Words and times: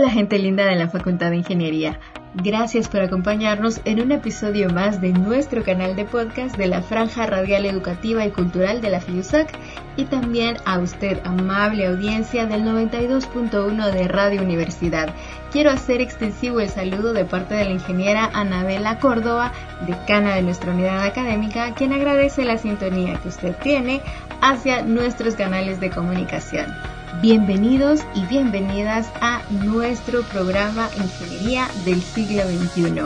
Hola 0.00 0.12
gente 0.12 0.38
linda 0.38 0.64
de 0.64 0.76
la 0.76 0.88
Facultad 0.88 1.28
de 1.28 1.36
Ingeniería. 1.36 2.00
Gracias 2.32 2.88
por 2.88 3.02
acompañarnos 3.02 3.82
en 3.84 4.00
un 4.00 4.12
episodio 4.12 4.70
más 4.70 5.02
de 5.02 5.12
nuestro 5.12 5.62
canal 5.62 5.94
de 5.94 6.06
podcast 6.06 6.56
de 6.56 6.68
la 6.68 6.80
Franja 6.80 7.26
Radial 7.26 7.66
Educativa 7.66 8.24
y 8.24 8.30
Cultural 8.30 8.80
de 8.80 8.88
la 8.88 9.02
FIUSAC 9.02 9.50
y 9.98 10.06
también 10.06 10.56
a 10.64 10.78
usted, 10.78 11.20
amable 11.24 11.86
audiencia 11.86 12.46
del 12.46 12.64
92.1 12.64 13.92
de 13.92 14.08
Radio 14.08 14.40
Universidad. 14.40 15.14
Quiero 15.52 15.70
hacer 15.70 16.00
extensivo 16.00 16.60
el 16.60 16.70
saludo 16.70 17.12
de 17.12 17.26
parte 17.26 17.54
de 17.54 17.66
la 17.66 17.72
ingeniera 17.72 18.30
Anabela 18.32 19.00
Córdoba, 19.00 19.52
decana 19.86 20.34
de 20.34 20.40
nuestra 20.40 20.72
unidad 20.72 21.02
académica, 21.02 21.74
quien 21.74 21.92
agradece 21.92 22.46
la 22.46 22.56
sintonía 22.56 23.20
que 23.20 23.28
usted 23.28 23.54
tiene 23.62 24.00
hacia 24.40 24.80
nuestros 24.80 25.34
canales 25.34 25.78
de 25.78 25.90
comunicación. 25.90 26.74
Bienvenidos 27.18 28.02
y 28.14 28.24
bienvenidas 28.26 29.10
a 29.20 29.42
nuestro 29.50 30.22
programa 30.22 30.88
Ingeniería 30.96 31.66
del 31.84 32.00
siglo 32.00 32.44
XXI. 32.44 33.02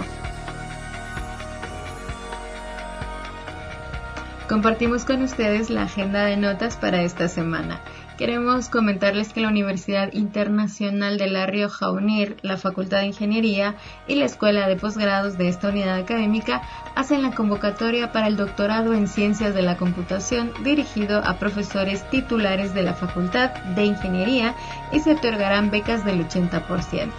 Compartimos 4.47 5.07
con 5.07 5.23
ustedes 5.23 5.71
la 5.71 5.85
agenda 5.85 6.27
de 6.27 6.37
notas 6.37 6.77
para 6.77 7.03
esta 7.03 7.29
semana. 7.29 7.81
Queremos 8.19 8.69
comentarles 8.69 9.33
que 9.33 9.41
la 9.41 9.49
Universidad 9.49 10.13
Internacional 10.13 11.19
de 11.19 11.27
La 11.27 11.47
Rioja 11.47 11.91
UNIR, 11.91 12.37
la 12.43 12.57
Facultad 12.57 13.01
de 13.01 13.07
Ingeniería 13.07 13.75
y 14.07 14.15
la 14.15 14.25
Escuela 14.25 14.69
de 14.69 14.77
Posgrados 14.77 15.37
de 15.37 15.49
esta 15.49 15.71
unidad 15.71 15.97
académica 15.97 16.63
hacen 16.95 17.23
la 17.23 17.33
convocatoria 17.33 18.13
para 18.13 18.29
el 18.29 18.37
doctorado 18.37 18.95
en 18.95 19.09
Ciencias 19.09 19.53
de 19.53 19.63
la 19.63 19.77
Computación 19.77 20.53
dirigido 20.63 21.23
a 21.25 21.39
profesores 21.39 22.09
titulares 22.11 22.73
de 22.73 22.85
la 22.85 22.95
Facultad 22.95 23.51
de 23.75 23.85
Ingeniería 23.85 24.55
y 24.93 25.01
se 25.01 25.15
otorgarán 25.15 25.73
becas 25.73 26.05
del 26.05 26.25
80%. 26.25 27.11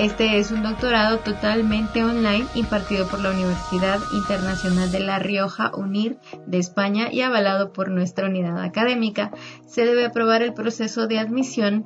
Este 0.00 0.38
es 0.38 0.50
un 0.50 0.62
doctorado 0.62 1.18
totalmente 1.18 2.02
online 2.02 2.46
impartido 2.54 3.06
por 3.06 3.20
la 3.20 3.32
Universidad 3.32 4.00
Internacional 4.14 4.90
de 4.90 5.00
La 5.00 5.18
Rioja, 5.18 5.72
UNIR, 5.76 6.18
de 6.46 6.56
España 6.56 7.12
y 7.12 7.20
avalado 7.20 7.74
por 7.74 7.90
nuestra 7.90 8.26
unidad 8.26 8.62
académica. 8.62 9.30
Se 9.66 9.84
debe 9.84 10.06
aprobar 10.06 10.40
el 10.40 10.54
proceso 10.54 11.06
de 11.06 11.18
admisión 11.18 11.84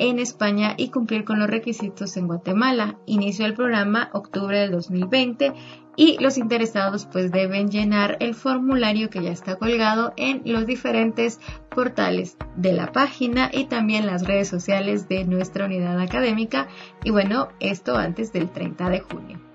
en 0.00 0.18
España 0.18 0.74
y 0.76 0.88
cumplir 0.88 1.24
con 1.24 1.38
los 1.38 1.48
requisitos 1.48 2.16
en 2.16 2.26
Guatemala. 2.26 2.98
Inició 3.06 3.46
el 3.46 3.54
programa 3.54 4.10
octubre 4.12 4.58
del 4.58 4.72
2020 4.72 5.52
y 5.96 6.18
los 6.18 6.38
interesados 6.38 7.06
pues 7.06 7.30
deben 7.30 7.70
llenar 7.70 8.16
el 8.20 8.34
formulario 8.34 9.10
que 9.10 9.22
ya 9.22 9.30
está 9.30 9.56
colgado 9.56 10.12
en 10.16 10.42
los 10.44 10.66
diferentes 10.66 11.40
portales 11.68 12.36
de 12.56 12.72
la 12.72 12.92
página 12.92 13.50
y 13.52 13.64
también 13.64 14.06
las 14.06 14.26
redes 14.26 14.48
sociales 14.48 15.08
de 15.08 15.24
nuestra 15.24 15.66
unidad 15.66 16.00
académica 16.00 16.68
y 17.04 17.10
bueno, 17.10 17.48
esto 17.60 17.96
antes 17.96 18.32
del 18.32 18.50
30 18.50 18.88
de 18.90 19.00
junio. 19.00 19.52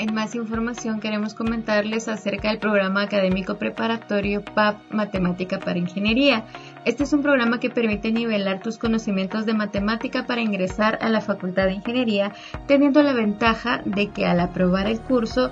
En 0.00 0.14
más 0.14 0.34
información 0.34 0.98
queremos 0.98 1.34
comentarles 1.34 2.08
acerca 2.08 2.48
del 2.48 2.58
programa 2.58 3.02
académico 3.02 3.58
preparatorio 3.58 4.42
PAP 4.42 4.90
Matemática 4.90 5.58
para 5.58 5.78
Ingeniería. 5.78 6.46
Este 6.84 7.04
es 7.04 7.12
un 7.12 7.22
programa 7.22 7.60
que 7.60 7.70
permite 7.70 8.10
nivelar 8.10 8.60
tus 8.60 8.78
conocimientos 8.78 9.46
de 9.46 9.54
matemática 9.54 10.26
para 10.26 10.40
ingresar 10.40 10.98
a 11.02 11.08
la 11.08 11.20
Facultad 11.20 11.66
de 11.66 11.74
Ingeniería, 11.74 12.32
teniendo 12.66 13.02
la 13.02 13.12
ventaja 13.12 13.82
de 13.84 14.08
que 14.08 14.26
al 14.26 14.40
aprobar 14.40 14.86
el 14.86 15.00
curso 15.00 15.50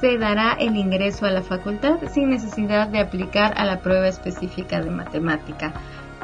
se 0.00 0.18
dará 0.18 0.52
el 0.52 0.76
ingreso 0.76 1.26
a 1.26 1.32
la 1.32 1.42
facultad 1.42 1.96
sin 2.12 2.30
necesidad 2.30 2.86
de 2.86 3.00
aplicar 3.00 3.54
a 3.56 3.64
la 3.64 3.80
prueba 3.80 4.06
específica 4.06 4.80
de 4.80 4.90
matemática 4.90 5.74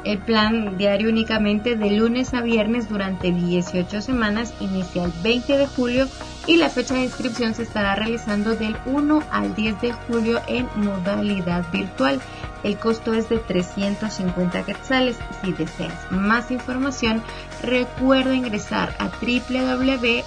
el 0.04 0.18
plan 0.18 0.76
diario 0.76 1.08
únicamente 1.08 1.76
de 1.76 1.90
lunes 1.90 2.34
a 2.34 2.42
viernes 2.42 2.88
durante 2.88 3.32
18 3.32 4.02
semanas 4.02 4.52
inicia 4.60 5.04
el 5.04 5.12
20 5.22 5.56
de 5.56 5.66
julio 5.66 6.06
y 6.46 6.56
la 6.56 6.68
fecha 6.68 6.94
de 6.94 7.04
inscripción 7.04 7.54
se 7.54 7.62
estará 7.62 7.94
realizando 7.94 8.54
del 8.54 8.76
1 8.84 9.22
al 9.30 9.54
10 9.54 9.80
de 9.80 9.92
julio 9.92 10.40
en 10.46 10.68
modalidad 10.76 11.64
virtual. 11.72 12.20
El 12.64 12.78
costo 12.78 13.14
es 13.14 13.28
de 13.28 13.38
350 13.38 14.64
quetzales. 14.64 15.16
Si 15.42 15.52
deseas 15.52 16.10
más 16.10 16.50
información, 16.50 17.22
recuerda 17.62 18.34
ingresar 18.34 18.96
a 18.98 19.08
www.usac.edu.gt 19.08 20.26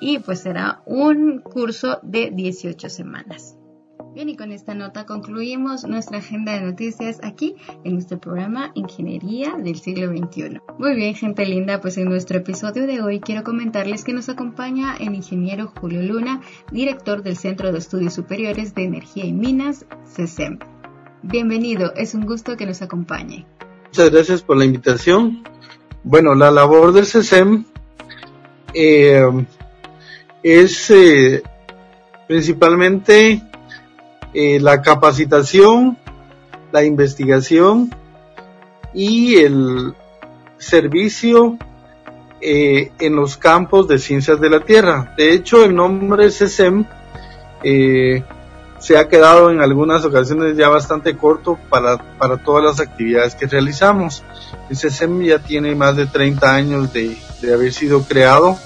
y 0.00 0.18
pues 0.18 0.40
será 0.40 0.82
un 0.86 1.40
curso 1.40 2.00
de 2.02 2.30
18 2.30 2.88
semanas. 2.88 3.58
Bien, 4.14 4.30
y 4.30 4.36
con 4.36 4.52
esta 4.52 4.74
nota 4.74 5.06
concluimos 5.06 5.84
nuestra 5.84 6.18
agenda 6.18 6.52
de 6.54 6.62
noticias 6.62 7.20
aquí 7.22 7.54
en 7.84 7.94
nuestro 7.94 8.18
programa 8.18 8.72
Ingeniería 8.74 9.54
del 9.56 9.78
siglo 9.78 10.08
XXI. 10.08 10.60
Muy 10.78 10.96
bien, 10.96 11.14
gente 11.14 11.44
linda, 11.46 11.80
pues 11.80 11.98
en 11.98 12.08
nuestro 12.08 12.38
episodio 12.38 12.86
de 12.86 13.00
hoy 13.00 13.20
quiero 13.20 13.44
comentarles 13.44 14.04
que 14.04 14.12
nos 14.12 14.28
acompaña 14.28 14.96
el 14.96 15.14
ingeniero 15.14 15.72
Julio 15.78 16.02
Luna, 16.02 16.40
director 16.72 17.22
del 17.22 17.36
Centro 17.36 17.70
de 17.70 17.78
Estudios 17.78 18.14
Superiores 18.14 18.74
de 18.74 18.84
Energía 18.84 19.24
y 19.24 19.32
Minas, 19.32 19.84
CESEM. 20.06 20.58
Bienvenido, 21.22 21.92
es 21.94 22.14
un 22.14 22.26
gusto 22.26 22.56
que 22.56 22.66
nos 22.66 22.82
acompañe. 22.82 23.46
Muchas 23.86 24.10
gracias 24.10 24.42
por 24.42 24.56
la 24.56 24.64
invitación. 24.64 25.44
Bueno, 26.02 26.34
la 26.34 26.50
labor 26.50 26.92
del 26.92 27.06
CESEM 27.06 27.64
eh, 28.74 29.22
es 30.48 30.90
eh, 30.90 31.42
principalmente 32.26 33.42
eh, 34.32 34.58
la 34.60 34.80
capacitación, 34.80 35.98
la 36.72 36.84
investigación 36.84 37.94
y 38.94 39.36
el 39.36 39.94
servicio 40.56 41.58
eh, 42.40 42.92
en 42.98 43.14
los 43.14 43.36
campos 43.36 43.88
de 43.88 43.98
ciencias 43.98 44.40
de 44.40 44.48
la 44.48 44.60
Tierra. 44.60 45.14
De 45.18 45.34
hecho, 45.34 45.64
el 45.64 45.74
nombre 45.74 46.30
CESEM 46.30 46.86
se 47.62 48.96
ha 48.96 49.08
quedado 49.08 49.50
en 49.50 49.60
algunas 49.60 50.02
ocasiones 50.04 50.56
ya 50.56 50.70
bastante 50.70 51.14
corto 51.14 51.58
para, 51.68 51.98
para 52.16 52.38
todas 52.38 52.64
las 52.64 52.80
actividades 52.80 53.34
que 53.34 53.46
realizamos. 53.46 54.22
El 54.70 54.78
CESEM 54.78 55.20
ya 55.24 55.40
tiene 55.40 55.74
más 55.74 55.94
de 55.96 56.06
30 56.06 56.54
años 56.54 56.92
de, 56.94 57.18
de 57.42 57.52
haber 57.52 57.72
sido 57.72 58.02
creado 58.04 58.56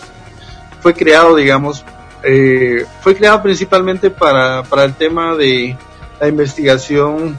fue 0.82 0.94
creado, 0.94 1.36
digamos, 1.36 1.84
eh, 2.24 2.84
fue 3.00 3.16
creado 3.16 3.42
principalmente 3.42 4.10
para, 4.10 4.62
para 4.64 4.84
el 4.84 4.94
tema 4.94 5.34
de 5.36 5.76
la 6.20 6.28
investigación 6.28 7.38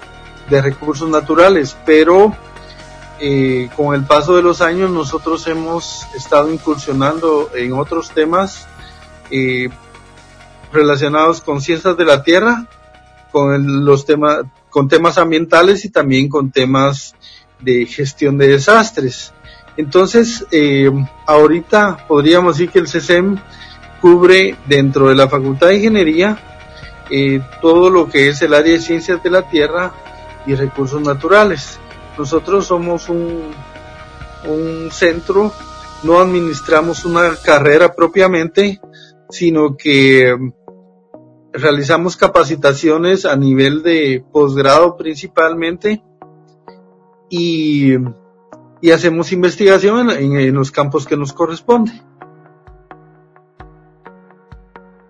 de 0.50 0.62
recursos 0.62 1.10
naturales, 1.10 1.76
pero 1.86 2.36
eh, 3.20 3.70
con 3.76 3.96
el 3.96 4.04
paso 4.04 4.36
de 4.36 4.42
los 4.42 4.62
años 4.62 4.90
nosotros 4.90 5.48
hemos 5.48 6.06
estado 6.16 6.52
incursionando 6.52 7.52
en 7.56 7.74
otros 7.74 8.12
temas 8.12 8.68
eh, 9.30 9.70
relacionados 10.72 11.42
con 11.42 11.62
ciencias 11.62 11.96
de 11.96 12.06
la 12.06 12.24
tierra, 12.24 12.66
con 13.32 13.86
los 13.86 14.06
temas, 14.06 14.42
con 14.70 14.88
temas 14.88 15.18
ambientales 15.18 15.86
y 15.86 15.90
también 15.90 16.28
con 16.28 16.52
temas 16.52 17.16
de 17.60 17.86
gestión 17.86 18.38
de 18.38 18.48
desastres. 18.48 19.34
Entonces, 19.78 20.46
eh, 20.52 20.92
ahorita 21.26 22.06
podríamos 22.08 22.58
decir 22.58 22.72
que 22.72 22.80
el 22.80 22.88
CESEM 22.88 23.38
cubre 24.02 24.56
dentro 24.68 25.10
de 25.10 25.16
la 25.16 25.28
Facultad 25.28 25.68
de 25.68 25.76
Ingeniería 25.78 26.38
eh, 27.10 27.42
todo 27.62 27.90
lo 27.90 28.10
que 28.10 28.30
es 28.30 28.42
el 28.42 28.54
área 28.54 28.74
de 28.74 28.80
ciencias 28.80 29.22
de 29.22 29.30
la 29.30 29.50
tierra 29.50 29.94
y 30.46 30.56
recursos 30.56 31.02
naturales. 31.02 31.80
Nosotros 32.18 32.68
somos 32.68 33.10
un, 33.10 33.52
un 34.46 34.90
centro, 34.92 35.52
no 36.04 36.20
administramos 36.20 37.06
una 37.06 37.36
carrera 37.36 37.94
propiamente, 37.94 38.80
sino 39.30 39.76
que 39.76 40.36
realizamos 41.52 42.18
capacitaciones 42.18 43.26
a 43.26 43.36
nivel 43.36 43.84
de 43.84 44.24
posgrado 44.32 44.98
principalmente 44.98 46.04
y 47.30 47.94
y 48.84 48.92
hacemos 48.92 49.32
investigación 49.32 50.12
en, 50.12 50.54
los 50.54 50.70
campos 50.70 51.06
que 51.06 51.16
nos 51.16 51.32
corresponde. 51.32 51.94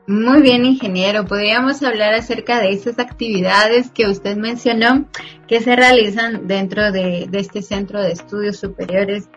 Muy 0.05 0.43
bien, 0.43 0.63
ingeniero. 0.63 1.25
Podríamos 1.25 1.81
hablar 1.81 2.13
acerca 2.13 2.61
de 2.61 2.71
esas 2.71 2.99
actividades 2.99 3.89
que 3.89 4.05
usted 4.05 4.37
mencionó 4.37 5.05
que 5.47 5.59
se 5.59 5.75
realizan 5.75 6.47
dentro 6.47 6.91
de, 6.91 7.27
este 7.33 7.63
centro 7.63 7.99
de 7.99 8.11
estudios 8.11 8.57
superiores. 8.57 9.27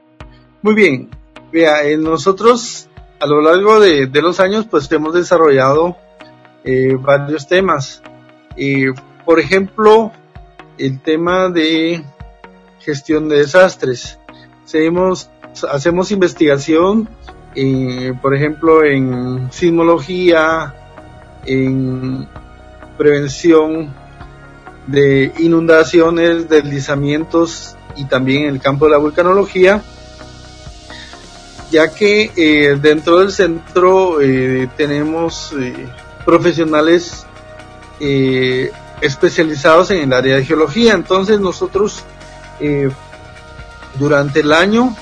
Muy 0.60 0.74
bien. 0.74 1.08
Vea, 1.50 1.76
nosotros 1.96 2.90
a 3.18 3.26
lo 3.26 3.40
largo 3.40 3.80
de, 3.80 4.06
los 4.20 4.38
años 4.38 4.66
pues 4.70 4.92
hemos 4.92 5.14
desarrollado 5.14 5.96
eh, 6.62 6.94
varios 7.00 7.48
temas. 7.48 8.02
Eh, 8.58 8.92
por 9.24 9.40
ejemplo, 9.40 10.12
el 10.76 11.00
tema 11.00 11.48
de 11.48 12.04
gestión 12.80 13.30
de 13.30 13.38
desastres. 13.38 14.18
Seguimos, 14.66 15.30
hacemos 15.70 16.10
investigación 16.10 17.08
por 18.20 18.34
ejemplo, 18.34 18.84
en 18.84 19.50
sismología, 19.50 20.74
en 21.46 22.28
prevención 22.98 23.94
de 24.86 25.32
inundaciones, 25.38 26.48
deslizamientos 26.48 27.76
y 27.96 28.04
también 28.04 28.42
en 28.42 28.48
el 28.50 28.60
campo 28.60 28.84
de 28.84 28.90
la 28.90 28.98
vulcanología, 28.98 29.82
ya 31.70 31.92
que 31.94 32.30
eh, 32.36 32.78
dentro 32.80 33.20
del 33.20 33.32
centro 33.32 34.20
eh, 34.20 34.68
tenemos 34.76 35.52
eh, 35.58 35.86
profesionales 36.24 37.26
especializados 39.00 39.90
en 39.92 40.02
el 40.02 40.12
área 40.12 40.36
de 40.36 40.44
geología. 40.44 40.92
Entonces 40.92 41.40
nosotros 41.40 42.04
durante 43.98 44.40
el 44.40 44.52
año 44.52 44.94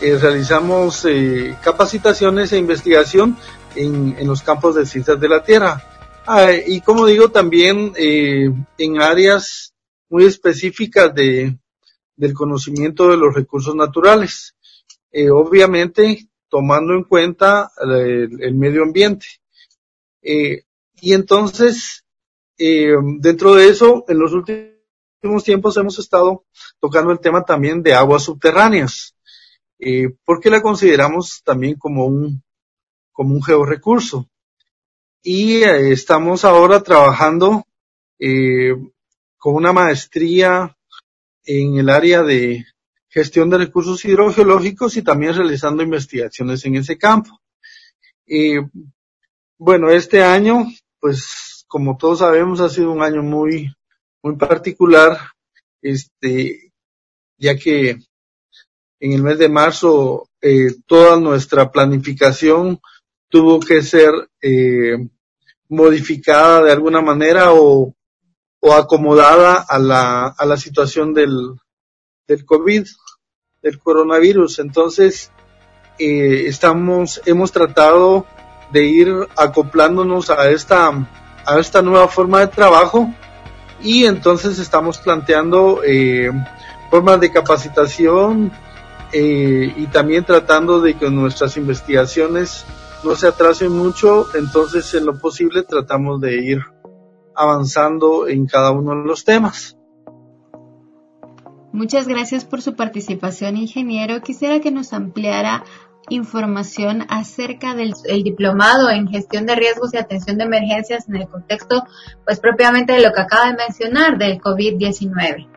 eh, 0.00 0.16
realizamos 0.16 1.04
eh, 1.06 1.56
capacitaciones 1.60 2.52
e 2.52 2.58
investigación 2.58 3.36
en, 3.74 4.26
los 4.26 4.42
campos 4.42 4.76
de 4.76 4.86
ciencias 4.86 5.18
de 5.18 5.28
la 5.28 5.42
Tierra. 5.42 5.82
Ah, 6.24 6.52
y 6.52 6.80
como 6.82 7.04
digo, 7.04 7.30
también 7.30 7.92
eh, 7.96 8.48
en 8.78 9.02
áreas 9.02 9.74
muy 10.08 10.24
específicas 10.24 11.12
de, 11.14 11.58
del 12.14 12.32
conocimiento 12.32 13.10
de 13.10 13.16
los 13.16 13.34
recursos 13.34 13.74
naturales. 13.74 14.54
obviamente, 15.32 16.28
tomando 16.48 16.94
en 16.94 17.04
cuenta 17.04 17.70
el, 17.82 18.54
medio 18.54 18.82
ambiente. 18.84 19.26
y 20.22 21.12
entonces, 21.12 22.04
dentro 22.56 23.54
de 23.54 23.68
eso, 23.68 24.04
en 24.08 24.18
los 24.18 24.32
últimos 24.32 24.77
tiempos 25.44 25.76
hemos 25.76 25.98
estado 25.98 26.44
tocando 26.80 27.10
el 27.12 27.20
tema 27.20 27.44
también 27.44 27.82
de 27.82 27.94
aguas 27.94 28.24
subterráneas 28.24 29.14
eh, 29.78 30.08
porque 30.24 30.50
la 30.50 30.60
consideramos 30.60 31.42
también 31.44 31.76
como 31.76 32.06
un, 32.06 32.42
como 33.12 33.34
un 33.34 33.42
georrecurso. 33.42 34.28
Y 35.22 35.62
eh, 35.62 35.92
estamos 35.92 36.44
ahora 36.44 36.82
trabajando 36.82 37.64
eh, 38.18 38.74
con 39.36 39.54
una 39.54 39.72
maestría 39.72 40.76
en 41.44 41.78
el 41.78 41.88
área 41.88 42.22
de 42.22 42.64
gestión 43.08 43.48
de 43.50 43.58
recursos 43.58 44.04
hidrogeológicos 44.04 44.96
y 44.96 45.02
también 45.02 45.34
realizando 45.34 45.82
investigaciones 45.82 46.64
en 46.64 46.76
ese 46.76 46.98
campo. 46.98 47.40
Eh, 48.26 48.60
bueno, 49.56 49.90
este 49.90 50.22
año, 50.22 50.66
pues 51.00 51.64
como 51.66 51.96
todos 51.96 52.20
sabemos, 52.20 52.60
ha 52.60 52.68
sido 52.68 52.92
un 52.92 53.02
año 53.02 53.22
muy, 53.22 53.72
muy 54.22 54.36
particular, 54.36 55.18
este, 55.82 56.72
ya 57.38 57.56
que 57.56 57.98
en 59.00 59.12
el 59.12 59.22
mes 59.22 59.38
de 59.38 59.48
marzo 59.48 60.28
eh, 60.40 60.74
toda 60.86 61.18
nuestra 61.18 61.70
planificación 61.70 62.80
tuvo 63.28 63.60
que 63.60 63.82
ser 63.82 64.10
eh, 64.40 64.96
modificada 65.68 66.62
de 66.62 66.72
alguna 66.72 67.00
manera 67.00 67.52
o, 67.52 67.94
o 68.60 68.72
acomodada 68.72 69.64
a 69.68 69.78
la, 69.78 70.26
a 70.26 70.46
la 70.46 70.56
situación 70.56 71.14
del, 71.14 71.54
del 72.26 72.44
COVID, 72.44 72.86
del 73.62 73.78
coronavirus. 73.78 74.58
Entonces, 74.60 75.30
eh, 75.98 76.44
estamos, 76.46 77.20
hemos 77.26 77.52
tratado 77.52 78.26
de 78.72 78.84
ir 78.84 79.08
acoplándonos 79.36 80.30
a 80.30 80.50
esta, 80.50 80.88
a 81.46 81.58
esta 81.58 81.82
nueva 81.82 82.08
forma 82.08 82.40
de 82.40 82.48
trabajo 82.48 83.12
y 83.82 84.04
entonces 84.04 84.58
estamos 84.58 84.98
planteando 84.98 85.82
eh, 85.84 86.30
formas 86.90 87.20
de 87.20 87.30
capacitación, 87.30 88.52
eh, 89.12 89.72
y 89.74 89.86
también 89.86 90.24
tratando 90.24 90.80
de 90.80 90.94
que 90.94 91.08
nuestras 91.10 91.56
investigaciones 91.56 92.66
no 93.04 93.14
se 93.16 93.28
atrasen 93.28 93.72
mucho, 93.72 94.26
entonces 94.34 94.92
en 94.94 95.06
lo 95.06 95.18
posible 95.18 95.62
tratamos 95.62 96.20
de 96.20 96.42
ir 96.42 96.60
avanzando 97.34 98.28
en 98.28 98.46
cada 98.46 98.70
uno 98.72 98.90
de 98.90 99.06
los 99.06 99.24
temas. 99.24 99.76
Muchas 101.72 102.08
gracias 102.08 102.44
por 102.44 102.60
su 102.60 102.74
participación, 102.74 103.56
ingeniero. 103.56 104.20
Quisiera 104.20 104.60
que 104.60 104.70
nos 104.70 104.92
ampliara 104.92 105.64
información 106.10 107.04
acerca 107.08 107.74
del 107.74 107.94
diplomado 108.22 108.90
en 108.90 109.08
gestión 109.08 109.46
de 109.46 109.54
riesgos 109.54 109.94
y 109.94 109.98
atención 109.98 110.38
de 110.38 110.44
emergencias 110.44 111.08
en 111.08 111.16
el 111.16 111.28
contexto, 111.28 111.84
pues 112.24 112.40
propiamente 112.40 112.92
de 112.92 113.02
lo 113.02 113.12
que 113.12 113.20
acaba 113.20 113.50
de 113.50 113.56
mencionar 113.56 114.18
del 114.18 114.38
COVID-19. 114.40 115.48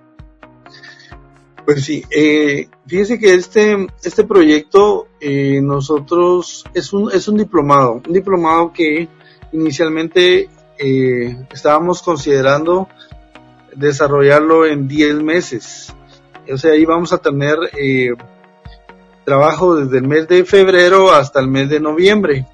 Pues 1.65 1.85
sí, 1.85 2.03
eh, 2.09 2.67
fíjese 2.87 3.19
que 3.19 3.35
este, 3.35 3.87
este 4.03 4.23
proyecto 4.23 5.07
eh, 5.19 5.61
nosotros 5.61 6.65
es 6.73 6.91
un, 6.91 7.11
es 7.11 7.27
un 7.27 7.37
diplomado, 7.37 8.01
un 8.05 8.13
diplomado 8.13 8.73
que 8.73 9.07
inicialmente 9.51 10.49
eh, 10.77 11.37
estábamos 11.51 12.01
considerando 12.01 12.87
desarrollarlo 13.75 14.65
en 14.65 14.87
10 14.87 15.21
meses. 15.21 15.93
O 16.51 16.57
sea, 16.57 16.71
ahí 16.71 16.85
vamos 16.85 17.13
a 17.13 17.19
tener 17.19 17.57
eh, 17.79 18.09
trabajo 19.31 19.77
desde 19.77 19.99
el 19.99 20.03
mes 20.03 20.27
de 20.27 20.43
febrero 20.43 21.13
hasta 21.13 21.39
el 21.39 21.47
mes 21.47 21.69
de 21.69 21.79
noviembre. 21.79 22.45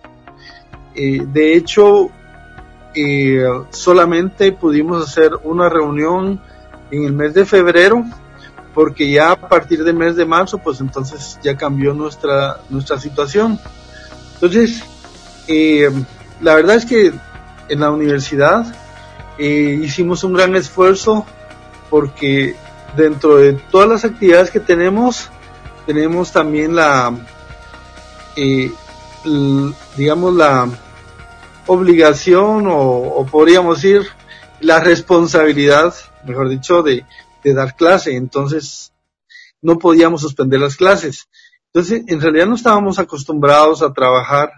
Eh, 0.94 1.26
de 1.26 1.56
hecho, 1.56 2.12
eh, 2.94 3.44
solamente 3.72 4.52
pudimos 4.52 5.04
hacer 5.04 5.32
una 5.44 5.70
reunión 5.70 6.40
en 6.92 7.04
el 7.04 7.14
mes 7.14 7.34
de 7.34 7.48
febrero 7.48 8.04
porque 8.76 9.10
ya 9.10 9.32
a 9.32 9.36
partir 9.36 9.84
del 9.84 9.96
mes 9.96 10.16
de 10.16 10.26
marzo, 10.26 10.60
pues 10.60 10.80
entonces 10.80 11.40
ya 11.42 11.58
cambió 11.58 11.96
nuestra, 11.96 12.58
nuestra 12.70 13.00
situación. 13.00 13.60
Entonces, 14.36 14.84
eh, 15.48 15.90
la 16.42 16.54
verdad 16.54 16.76
es 16.76 16.86
que 16.86 17.12
en 17.70 17.80
la 17.80 17.90
universidad 17.90 18.68
eh, 19.40 19.80
hicimos 19.82 20.24
un 20.24 20.34
gran 20.34 20.56
esfuerzo 20.56 21.26
porque 21.90 22.56
dentro 22.96 23.38
de 23.38 23.54
todas 23.54 23.90
las 23.90 24.06
actividades 24.06 24.52
que 24.52 24.60
tenemos, 24.60 25.32
tenemos 25.88 26.32
también 26.32 26.76
la, 26.76 27.12
eh, 28.36 28.72
digamos, 29.96 30.36
la 30.36 30.70
obligación 31.66 32.66
o, 32.70 33.26
podríamos 33.32 33.82
decir 33.82 34.08
la 34.60 34.80
responsabilidad, 34.80 35.96
mejor 36.24 36.50
dicho, 36.50 36.84
de 36.84 37.04
de 37.48 37.54
dar 37.54 37.76
clase, 37.76 38.16
entonces 38.16 38.92
no 39.62 39.78
podíamos 39.80 40.22
suspender 40.22 40.60
las 40.60 40.76
clases. 40.76 41.28
Entonces, 41.72 42.04
en 42.08 42.22
realidad 42.22 42.48
no 42.48 42.56
estábamos 42.56 43.00
acostumbrados 43.00 43.82
a 43.82 43.94
trabajar 43.94 44.52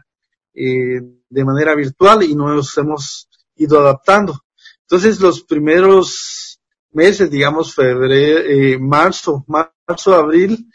eh, 0.53 0.99
de 1.29 1.45
manera 1.45 1.75
virtual 1.75 2.23
y 2.23 2.35
nos 2.35 2.75
hemos 2.77 3.29
ido 3.55 3.79
adaptando. 3.79 4.39
Entonces, 4.81 5.19
los 5.19 5.43
primeros 5.43 6.59
meses, 6.91 7.29
digamos, 7.29 7.75
febrero, 7.75 8.39
eh, 8.39 8.79
marzo, 8.79 9.45
marzo, 9.47 10.15
abril, 10.15 10.67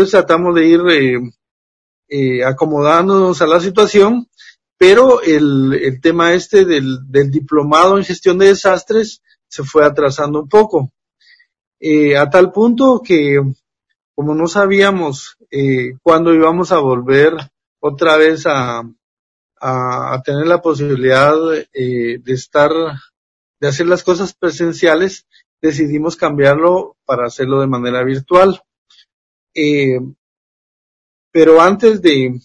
entonces 0.00 0.18
tratamos 0.18 0.54
de 0.54 0.66
ir 0.66 0.80
eh, 0.88 1.20
eh, 2.08 2.42
acomodándonos 2.42 3.42
a 3.42 3.46
la 3.46 3.60
situación, 3.60 4.26
pero 4.78 5.20
el, 5.20 5.98
tema 6.00 6.32
este 6.32 6.64
del, 6.64 7.00
diplomado 7.30 7.98
en 7.98 8.04
gestión 8.04 8.38
de 8.38 8.46
desastres 8.46 9.20
se 9.46 9.62
fue 9.62 9.84
atrasando 9.84 10.40
un 10.40 10.48
poco. 10.48 10.90
Eh, 11.78 12.16
a 12.16 12.30
tal 12.30 12.50
punto 12.50 13.02
que 13.04 13.42
como 14.14 14.34
no 14.34 14.48
sabíamos 14.48 15.36
cuándo 16.02 16.32
íbamos 16.32 16.72
a 16.72 16.78
volver 16.78 17.34
otra 17.78 18.16
vez 18.16 18.46
a, 18.46 18.82
a, 19.60 20.22
tener 20.24 20.46
la 20.46 20.62
posibilidad 20.62 21.34
de 21.74 22.20
estar, 22.26 22.70
de 23.60 23.68
hacer 23.68 23.86
las 23.86 24.02
cosas 24.02 24.32
presenciales, 24.32 25.26
decidimos 25.60 26.16
cambiarlo 26.16 26.96
para 27.04 27.26
hacerlo 27.26 27.60
de 27.60 27.66
manera 27.66 28.02
virtual. 28.02 28.62
Eh, 29.54 30.00
pero 31.32 31.60
antes 31.60 32.02
de, 32.02 32.40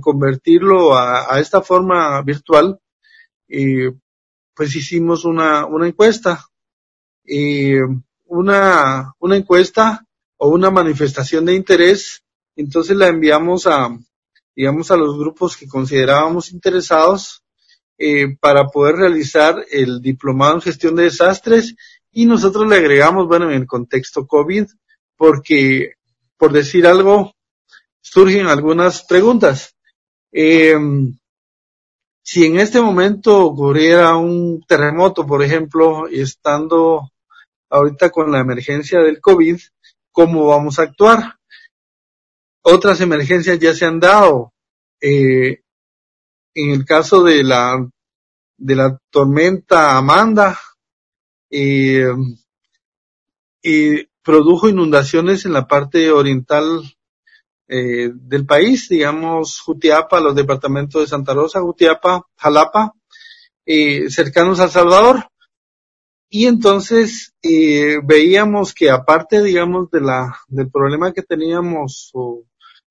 convertirlo 0.00 0.96
a, 0.96 1.38
esta 1.38 1.62
forma 1.62 2.20
virtual, 2.22 2.80
eh, 3.48 3.92
pues 4.54 4.74
hicimos 4.74 5.24
una, 5.24 5.66
una 5.66 5.86
encuesta. 5.86 6.44
Eh, 7.24 7.80
una, 8.26 9.14
una 9.18 9.36
encuesta 9.36 10.04
o 10.36 10.48
una 10.48 10.70
manifestación 10.70 11.44
de 11.44 11.54
interés, 11.54 12.22
entonces 12.56 12.96
la 12.96 13.08
enviamos 13.08 13.66
a, 13.66 13.96
digamos, 14.54 14.90
a 14.90 14.96
los 14.96 15.18
grupos 15.18 15.56
que 15.56 15.68
considerábamos 15.68 16.52
interesados 16.52 17.42
eh, 17.98 18.36
para 18.38 18.66
poder 18.66 18.96
realizar 18.96 19.64
el 19.70 20.00
diplomado 20.00 20.54
en 20.54 20.60
gestión 20.60 20.96
de 20.96 21.04
desastres 21.04 21.74
y 22.10 22.26
nosotros 22.26 22.68
le 22.68 22.76
agregamos, 22.76 23.26
bueno, 23.26 23.50
en 23.50 23.56
el 23.56 23.66
contexto 23.66 24.26
COVID, 24.26 24.66
porque, 25.16 25.92
por 26.36 26.52
decir 26.52 26.86
algo, 26.86 27.34
surgen 28.00 28.46
algunas 28.46 29.04
preguntas. 29.04 29.74
Eh, 30.32 30.76
si 32.22 32.44
en 32.44 32.58
este 32.58 32.80
momento 32.80 33.44
ocurriera 33.44 34.16
un 34.16 34.62
terremoto, 34.66 35.26
por 35.26 35.42
ejemplo, 35.42 36.08
y 36.10 36.20
estando 36.20 37.12
ahorita 37.70 38.10
con 38.10 38.32
la 38.32 38.40
emergencia 38.40 39.00
del 39.00 39.20
COVID, 39.20 39.58
¿cómo 40.10 40.46
vamos 40.46 40.78
a 40.78 40.82
actuar? 40.82 41.36
Otras 42.62 43.00
emergencias 43.00 43.58
ya 43.58 43.74
se 43.74 43.84
han 43.84 44.00
dado. 44.00 44.52
Eh, 45.00 45.60
en 46.54 46.70
el 46.70 46.84
caso 46.84 47.22
de 47.22 47.44
la, 47.44 47.88
de 48.56 48.76
la 48.76 48.98
tormenta 49.10 49.96
Amanda, 49.96 50.58
eh, 51.50 52.12
y 53.62 54.08
produjo 54.26 54.68
inundaciones 54.68 55.46
en 55.46 55.52
la 55.52 55.68
parte 55.68 56.10
oriental 56.10 56.82
eh, 57.68 58.10
del 58.12 58.44
país, 58.44 58.88
digamos 58.88 59.60
Jutiapa, 59.60 60.20
los 60.20 60.34
departamentos 60.34 61.00
de 61.00 61.06
Santa 61.06 61.32
Rosa, 61.32 61.60
Jutiapa, 61.60 62.26
Jalapa, 62.36 62.92
eh, 63.64 64.10
cercanos 64.10 64.58
a 64.58 64.68
Salvador. 64.68 65.28
Y 66.28 66.46
entonces 66.46 67.34
eh, 67.40 67.98
veíamos 68.02 68.74
que 68.74 68.90
aparte, 68.90 69.44
digamos, 69.44 69.92
de 69.92 70.00
la, 70.00 70.36
del 70.48 70.68
problema 70.72 71.12
que 71.12 71.22
teníamos 71.22 72.10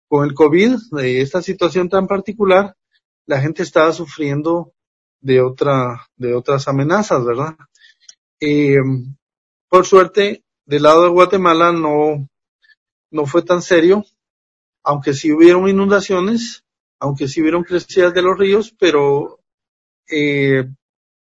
con 0.08 0.26
el 0.26 0.34
COVID, 0.34 0.78
de 0.92 1.20
esta 1.20 1.42
situación 1.42 1.90
tan 1.90 2.08
particular, 2.08 2.78
la 3.26 3.42
gente 3.42 3.62
estaba 3.64 3.92
sufriendo 3.92 4.72
de 5.20 5.42
otra, 5.42 6.08
de 6.16 6.34
otras 6.34 6.70
amenazas, 6.70 7.26
¿verdad? 7.26 7.58
Eh, 8.40 8.78
por 9.68 9.86
suerte, 9.86 10.45
del 10.66 10.84
lado 10.84 11.04
de 11.04 11.10
Guatemala 11.10 11.72
no, 11.72 12.28
no 13.12 13.26
fue 13.26 13.42
tan 13.44 13.62
serio, 13.62 14.06
aunque 14.84 15.14
sí 15.14 15.32
hubieron 15.32 15.68
inundaciones, 15.68 16.64
aunque 17.00 17.28
sí 17.28 17.42
hubieron 17.42 17.64
crecidas 17.64 18.14
de 18.14 18.22
los 18.22 18.38
ríos, 18.38 18.74
pero 18.80 19.40
eh, 20.10 20.68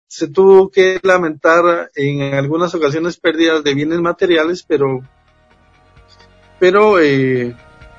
se 0.06 0.28
tuvo 0.28 0.70
que 0.70 1.00
lamentar 1.02 1.90
en 1.94 2.34
algunas 2.34 2.74
ocasiones 2.74 3.16
pérdidas 3.16 3.64
de 3.64 3.74
bienes 3.74 4.00
materiales, 4.00 4.62
pero, 4.62 5.00
pero 6.58 7.00
eh, 7.00 7.56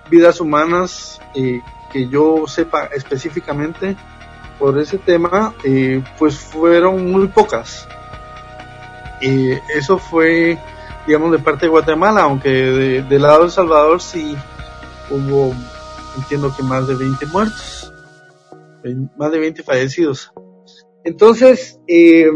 vidas 0.09 0.39
humanas 0.39 1.19
eh, 1.33 1.61
que 1.91 2.07
yo 2.09 2.45
sepa 2.47 2.85
específicamente 2.85 3.95
por 4.59 4.77
ese 4.79 4.97
tema, 4.97 5.53
eh, 5.63 6.03
pues 6.17 6.37
fueron 6.37 7.11
muy 7.11 7.27
pocas. 7.27 7.87
Eh, 9.21 9.59
eso 9.75 9.97
fue, 9.97 10.57
digamos, 11.05 11.31
de 11.31 11.39
parte 11.39 11.65
de 11.65 11.71
Guatemala, 11.71 12.23
aunque 12.23 12.49
de, 12.49 13.03
del 13.03 13.21
lado 13.21 13.39
de 13.39 13.45
El 13.45 13.51
Salvador 13.51 14.01
sí 14.01 14.35
hubo, 15.09 15.53
entiendo 16.17 16.53
que 16.55 16.63
más 16.63 16.87
de 16.87 16.95
20 16.95 17.25
muertos, 17.27 17.93
más 19.17 19.31
de 19.31 19.39
20 19.39 19.63
fallecidos. 19.63 20.31
Entonces, 21.03 21.79
eh, 21.87 22.29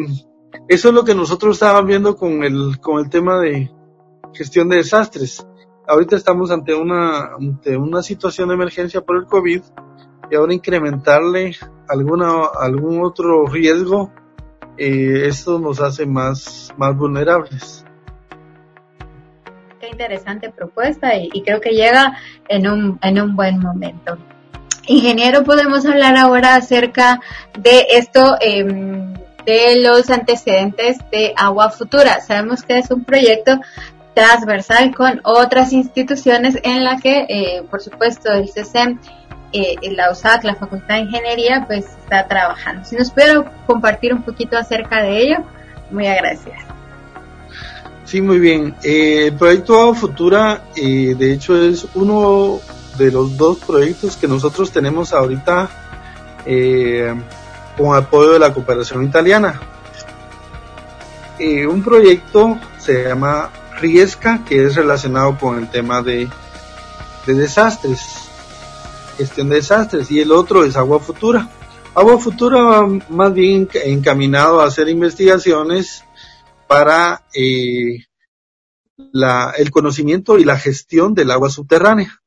eso 0.67 0.89
es 0.89 0.93
lo 0.93 1.03
que 1.03 1.15
nosotros 1.15 1.55
estábamos 1.55 1.87
viendo 1.87 2.15
con 2.15 2.43
el, 2.43 2.79
con 2.79 2.99
el 2.99 3.09
tema 3.09 3.39
de 3.39 3.71
gestión 4.33 4.69
de 4.69 4.77
desastres 4.77 5.45
ahorita 5.87 6.15
estamos 6.15 6.51
ante 6.51 6.75
una, 6.75 7.35
ante 7.35 7.77
una 7.77 8.03
situación 8.03 8.49
de 8.49 8.55
emergencia 8.55 9.01
por 9.01 9.17
el 9.17 9.25
COVID 9.25 9.61
y 10.29 10.35
ahora 10.35 10.53
incrementarle 10.53 11.55
alguna, 11.87 12.45
algún 12.59 13.01
otro 13.03 13.47
riesgo, 13.47 14.11
eh, 14.77 15.23
esto 15.25 15.57
nos 15.59 15.79
hace 15.79 16.05
más, 16.05 16.73
más 16.77 16.95
vulnerables. 16.97 17.85
Qué 19.79 19.89
interesante 19.89 20.49
propuesta 20.49 21.15
y, 21.15 21.29
creo 21.43 21.61
que 21.61 21.69
llega 21.69 22.17
en 22.47 22.67
un, 22.67 22.99
en 23.03 23.21
un 23.21 23.35
buen 23.35 23.59
momento. 23.59 24.17
Ingeniero, 24.87 25.43
podemos 25.43 25.85
hablar 25.85 26.15
ahora 26.15 26.55
acerca 26.55 27.19
de 27.59 27.85
esto, 27.91 28.37
eh, 28.41 28.63
de 29.45 29.79
los 29.81 30.09
antecedentes 30.09 30.97
de 31.11 31.33
Agua 31.37 31.69
Futura. 31.69 32.21
Sabemos 32.21 32.63
que 32.63 32.79
es 32.79 32.89
un 32.89 33.03
proyecto 33.03 33.59
transversal 34.15 34.95
con 34.95 35.21
otras 35.23 35.73
instituciones 35.73 36.57
en 36.63 36.83
la 36.83 36.97
que, 36.97 37.27
eh, 37.29 37.63
por 37.69 37.81
supuesto, 37.81 38.31
el 38.33 38.49
CESEM, 38.49 38.99
eh, 39.53 39.75
la 39.91 40.09
USAC, 40.11 40.43
la 40.43 40.55
Facultad 40.55 40.95
de 40.95 41.01
Ingeniería, 41.01 41.65
pues 41.67 41.85
está 41.85 42.27
trabajando. 42.27 42.83
Si 42.83 42.95
nos 42.95 43.11
pudiera 43.11 43.43
compartir 43.67 44.11
un 44.13 44.23
poquito 44.23 44.57
acerca 44.57 45.03
de 45.03 45.19
ello, 45.19 45.37
muy 45.91 46.07
agradecida. 46.07 46.76
Sí, 48.07 48.21
muy 48.21 48.39
bien. 48.39 48.73
Eh, 48.83 49.25
el 49.27 49.33
proyecto 49.33 49.93
Futura, 49.93 50.63
eh, 50.77 51.13
de 51.13 51.33
hecho, 51.33 51.61
es 51.61 51.85
uno 51.93 52.61
de 52.97 53.11
los 53.11 53.35
dos 53.35 53.57
proyectos 53.57 54.15
que 54.15 54.29
nosotros 54.29 54.71
tenemos 54.71 55.11
ahorita 55.11 55.69
eh, 56.45 57.13
con 57.77 57.93
apoyo 57.97 58.31
de 58.31 58.39
la 58.39 58.53
cooperación 58.53 59.03
italiana. 59.03 59.59
un 61.69 61.83
proyecto 61.83 62.57
se 62.79 63.03
llama 63.03 63.51
Riesca, 63.81 64.39
que 64.47 64.63
es 64.63 64.75
relacionado 64.75 65.37
con 65.37 65.57
el 65.57 65.69
tema 65.69 66.01
de, 66.01 66.29
de 67.25 67.33
desastres, 67.33 67.99
gestión 69.17 69.49
de 69.49 69.57
desastres, 69.57 70.09
y 70.11 70.21
el 70.21 70.31
otro 70.31 70.63
es 70.63 70.77
Agua 70.77 71.01
Futura. 71.01 71.49
Agua 71.93 72.17
Futura 72.17 72.87
más 73.09 73.33
bien 73.33 73.67
encaminado 73.83 74.61
a 74.61 74.67
hacer 74.67 74.87
investigaciones 74.87 76.06
para 76.67 77.27
eh, 77.33 78.05
la, 78.97 79.53
el 79.57 79.71
conocimiento 79.71 80.37
y 80.37 80.43
la 80.43 80.57
gestión 80.57 81.13
del 81.13 81.31
agua 81.31 81.49
subterránea. 81.49 82.21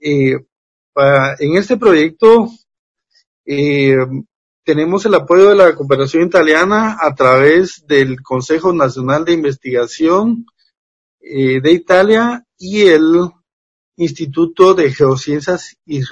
Eh, 0.00 0.36
en 1.38 1.56
este 1.56 1.76
proyecto 1.76 2.50
eh, 3.46 3.96
tenemos 4.64 5.06
el 5.06 5.14
apoyo 5.14 5.48
de 5.48 5.56
la 5.56 5.74
cooperación 5.74 6.26
italiana 6.26 6.98
a 7.00 7.14
través 7.14 7.84
del 7.86 8.22
Consejo 8.22 8.72
Nacional 8.72 9.24
de 9.24 9.32
Investigación 9.32 10.46
de 11.20 11.70
Italia 11.70 12.44
y 12.58 12.82
el 12.82 13.30
Instituto 13.96 14.74
de 14.74 14.92
Geociencias 14.92 15.76
y, 15.86 16.02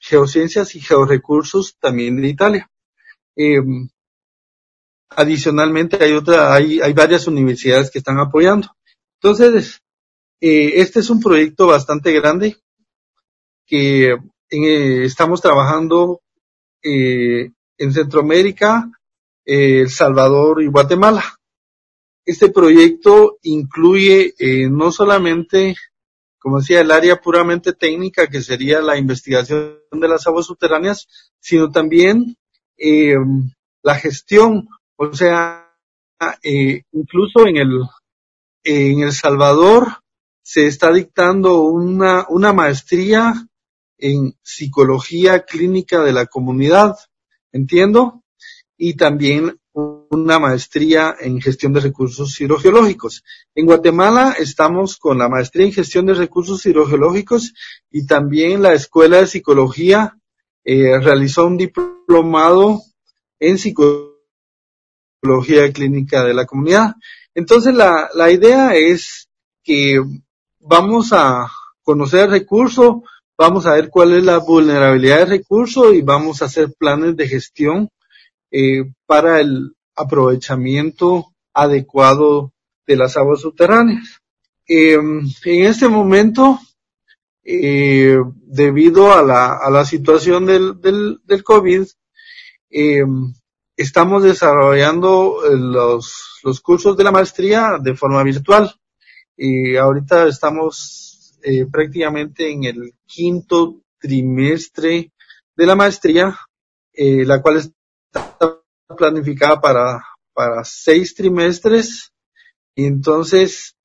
Geociencias 0.00 0.74
y 0.74 0.80
Georrecursos 0.80 1.76
también 1.78 2.20
de 2.20 2.28
Italia. 2.28 2.70
Adicionalmente 5.10 6.02
hay 6.02 6.12
otra, 6.12 6.54
hay, 6.54 6.80
hay 6.80 6.92
varias 6.92 7.26
universidades 7.26 7.90
que 7.90 7.98
están 7.98 8.18
apoyando. 8.18 8.68
Entonces, 9.20 9.80
eh, 10.40 10.80
este 10.80 11.00
es 11.00 11.10
un 11.10 11.20
proyecto 11.20 11.66
bastante 11.66 12.12
grande 12.12 12.56
que 13.66 14.12
eh, 14.12 15.04
estamos 15.04 15.40
trabajando 15.40 16.20
eh, 16.82 17.50
en 17.76 17.92
Centroamérica, 17.92 18.90
El 19.44 19.90
Salvador 19.90 20.62
y 20.62 20.68
Guatemala. 20.68 21.24
Este 22.24 22.50
proyecto 22.50 23.38
incluye 23.42 24.34
no 24.70 24.92
solamente, 24.92 25.74
como 26.38 26.60
decía, 26.60 26.82
el 26.82 26.90
área 26.90 27.16
puramente 27.16 27.72
técnica, 27.72 28.26
que 28.26 28.42
sería 28.42 28.82
la 28.82 28.98
investigación 28.98 29.78
de 29.90 30.08
las 30.08 30.26
aguas 30.26 30.44
subterráneas, 30.44 31.08
sino 31.40 31.70
también 31.70 32.36
la 33.82 33.94
gestión, 33.94 34.68
o 34.98 35.14
sea, 35.14 35.72
eh, 36.42 36.82
incluso 36.92 37.46
en 37.46 37.56
el, 37.56 37.82
en 38.64 39.00
El 39.00 39.12
Salvador 39.12 40.02
se 40.42 40.66
está 40.66 40.92
dictando 40.92 41.62
una, 41.62 42.26
una 42.28 42.52
maestría 42.52 43.32
en 43.96 44.36
psicología 44.42 45.44
clínica 45.44 46.02
de 46.02 46.12
la 46.12 46.26
comunidad, 46.26 46.96
entiendo, 47.52 48.24
y 48.76 48.94
también 48.94 49.60
una 49.72 50.40
maestría 50.40 51.14
en 51.20 51.40
gestión 51.40 51.72
de 51.72 51.80
recursos 51.80 52.40
hidrogeológicos. 52.40 53.22
En 53.54 53.66
Guatemala 53.66 54.34
estamos 54.38 54.96
con 54.96 55.18
la 55.18 55.28
maestría 55.28 55.66
en 55.66 55.72
gestión 55.72 56.06
de 56.06 56.14
recursos 56.14 56.66
hidrogeológicos 56.66 57.54
y 57.90 58.04
también 58.04 58.62
la 58.62 58.72
Escuela 58.72 59.18
de 59.18 59.28
Psicología 59.28 60.18
eh, 60.64 60.98
realizó 60.98 61.46
un 61.46 61.56
diplomado 61.56 62.80
en 63.38 63.58
psicología 65.20 65.72
clínica 65.72 66.24
de 66.24 66.34
la 66.34 66.46
comunidad. 66.46 66.94
Entonces 67.34 67.74
la, 67.74 68.08
la 68.14 68.30
idea 68.30 68.74
es 68.74 69.28
que 69.64 70.02
vamos 70.60 71.12
a 71.12 71.48
conocer 71.82 72.26
el 72.26 72.30
recurso, 72.30 73.02
vamos 73.36 73.66
a 73.66 73.74
ver 73.74 73.90
cuál 73.90 74.14
es 74.14 74.24
la 74.24 74.38
vulnerabilidad 74.38 75.20
del 75.20 75.38
recurso 75.38 75.92
y 75.92 76.02
vamos 76.02 76.40
a 76.40 76.46
hacer 76.46 76.72
planes 76.78 77.16
de 77.16 77.28
gestión 77.28 77.88
eh, 78.50 78.84
para 79.06 79.40
el 79.40 79.74
aprovechamiento 79.94 81.32
adecuado 81.52 82.52
de 82.86 82.96
las 82.96 83.16
aguas 83.16 83.40
subterráneas. 83.40 84.20
Eh, 84.66 84.94
en 84.94 85.64
este 85.64 85.88
momento, 85.88 86.58
eh, 87.42 88.18
debido 88.42 89.12
a 89.12 89.22
la, 89.22 89.54
a 89.56 89.70
la 89.70 89.84
situación 89.84 90.46
del, 90.46 90.80
del, 90.80 91.18
del 91.24 91.42
COVID, 91.42 91.86
eh, 92.70 93.04
estamos 93.78 94.22
desarrollando 94.22 95.44
eh, 95.44 95.56
los, 95.56 96.40
los 96.42 96.60
cursos 96.60 96.96
de 96.96 97.04
la 97.04 97.12
maestría 97.12 97.78
de 97.80 97.94
forma 97.94 98.22
virtual. 98.22 98.74
Y 99.36 99.76
ahorita 99.76 100.26
estamos 100.26 101.38
eh, 101.42 101.66
prácticamente 101.66 102.50
en 102.50 102.64
el 102.64 102.94
quinto 103.06 103.80
trimestre 103.98 105.12
de 105.56 105.66
la 105.66 105.76
maestría, 105.76 106.36
eh, 106.92 107.24
la 107.24 107.40
cual 107.40 107.56
está 107.56 108.60
planificada 108.96 109.60
para, 109.60 110.04
para 110.34 110.64
seis 110.64 111.14
trimestres. 111.14 112.12
Y 112.74 112.84
entonces, 112.86 113.76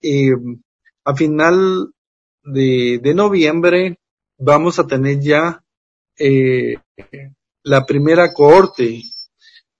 a 1.03 1.15
final 1.15 1.91
de, 2.43 2.99
de 3.01 3.13
noviembre 3.13 3.97
vamos 4.37 4.79
a 4.79 4.87
tener 4.87 5.19
ya 5.19 5.63
eh, 6.17 6.75
la 7.63 7.85
primera 7.85 8.33
cohorte, 8.33 9.01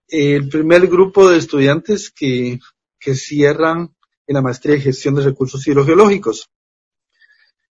el 0.07 0.49
primer 0.49 0.87
grupo 0.87 1.29
de 1.29 1.37
estudiantes 1.37 2.11
que, 2.11 2.59
que 2.99 3.15
cierran 3.15 3.95
en 4.27 4.35
la 4.35 4.41
maestría 4.41 4.75
de 4.75 4.81
gestión 4.81 5.15
de 5.15 5.23
recursos 5.23 5.65
hidrogeológicos. 5.67 6.49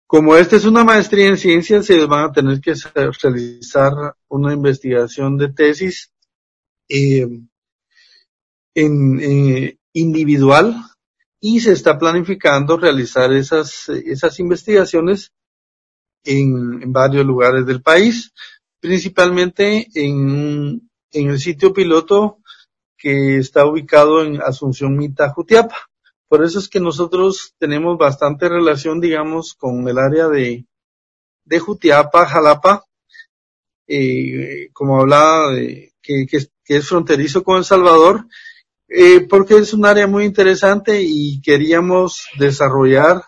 Como 0.06 0.36
esta 0.36 0.56
es 0.56 0.64
una 0.64 0.84
maestría 0.84 1.28
en 1.28 1.38
ciencias, 1.38 1.86
se 1.86 2.04
van 2.06 2.30
a 2.30 2.32
tener 2.32 2.60
que 2.60 2.74
realizar 3.22 4.14
una 4.28 4.52
investigación 4.52 5.36
de 5.38 5.52
tesis 5.52 6.12
eh, 6.88 7.26
en, 8.74 9.20
eh, 9.20 9.78
individual 9.92 10.76
y 11.40 11.60
se 11.60 11.72
está 11.72 11.98
planificando 11.98 12.76
realizar 12.76 13.32
esas, 13.32 13.88
esas 13.88 14.38
investigaciones 14.38 15.32
en, 16.22 16.82
en 16.82 16.92
varios 16.92 17.24
lugares 17.24 17.66
del 17.66 17.82
país, 17.82 18.32
principalmente 18.80 19.88
en, 19.94 20.90
en 21.14 21.30
el 21.30 21.38
sitio 21.38 21.72
piloto 21.72 22.38
que 22.96 23.38
está 23.38 23.66
ubicado 23.66 24.22
en 24.22 24.42
Asunción 24.42 24.96
Mita, 24.96 25.30
Jutiapa. 25.30 25.76
Por 26.28 26.44
eso 26.44 26.58
es 26.58 26.68
que 26.68 26.80
nosotros 26.80 27.54
tenemos 27.58 27.96
bastante 27.96 28.48
relación, 28.48 29.00
digamos, 29.00 29.54
con 29.54 29.86
el 29.88 29.98
área 29.98 30.28
de, 30.28 30.66
de 31.44 31.58
Jutiapa, 31.58 32.26
Jalapa, 32.26 32.84
eh, 33.86 34.70
como 34.72 35.00
hablaba, 35.00 35.52
de, 35.52 35.92
que, 36.02 36.26
que, 36.26 36.48
es 36.66 36.88
fronterizo 36.88 37.44
con 37.44 37.58
El 37.58 37.64
Salvador, 37.64 38.26
eh, 38.88 39.20
porque 39.20 39.56
es 39.56 39.72
un 39.74 39.86
área 39.86 40.06
muy 40.06 40.24
interesante 40.24 41.00
y 41.02 41.40
queríamos 41.40 42.26
desarrollar 42.38 43.22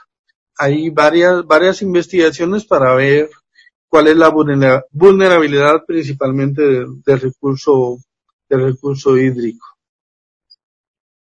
ahí 0.59 0.91
varias, 0.91 1.47
varias 1.47 1.83
investigaciones 1.83 2.65
para 2.65 2.95
ver 2.95 3.31
cuál 3.89 4.09
es 4.09 4.17
la 4.17 4.31
vulnerabilidad 4.31 5.85
principalmente 5.87 6.63
del, 6.63 7.03
del 7.03 7.21
recurso, 7.21 7.99
del 8.49 8.65
recurso 8.65 9.17
hídrico. 9.17 9.67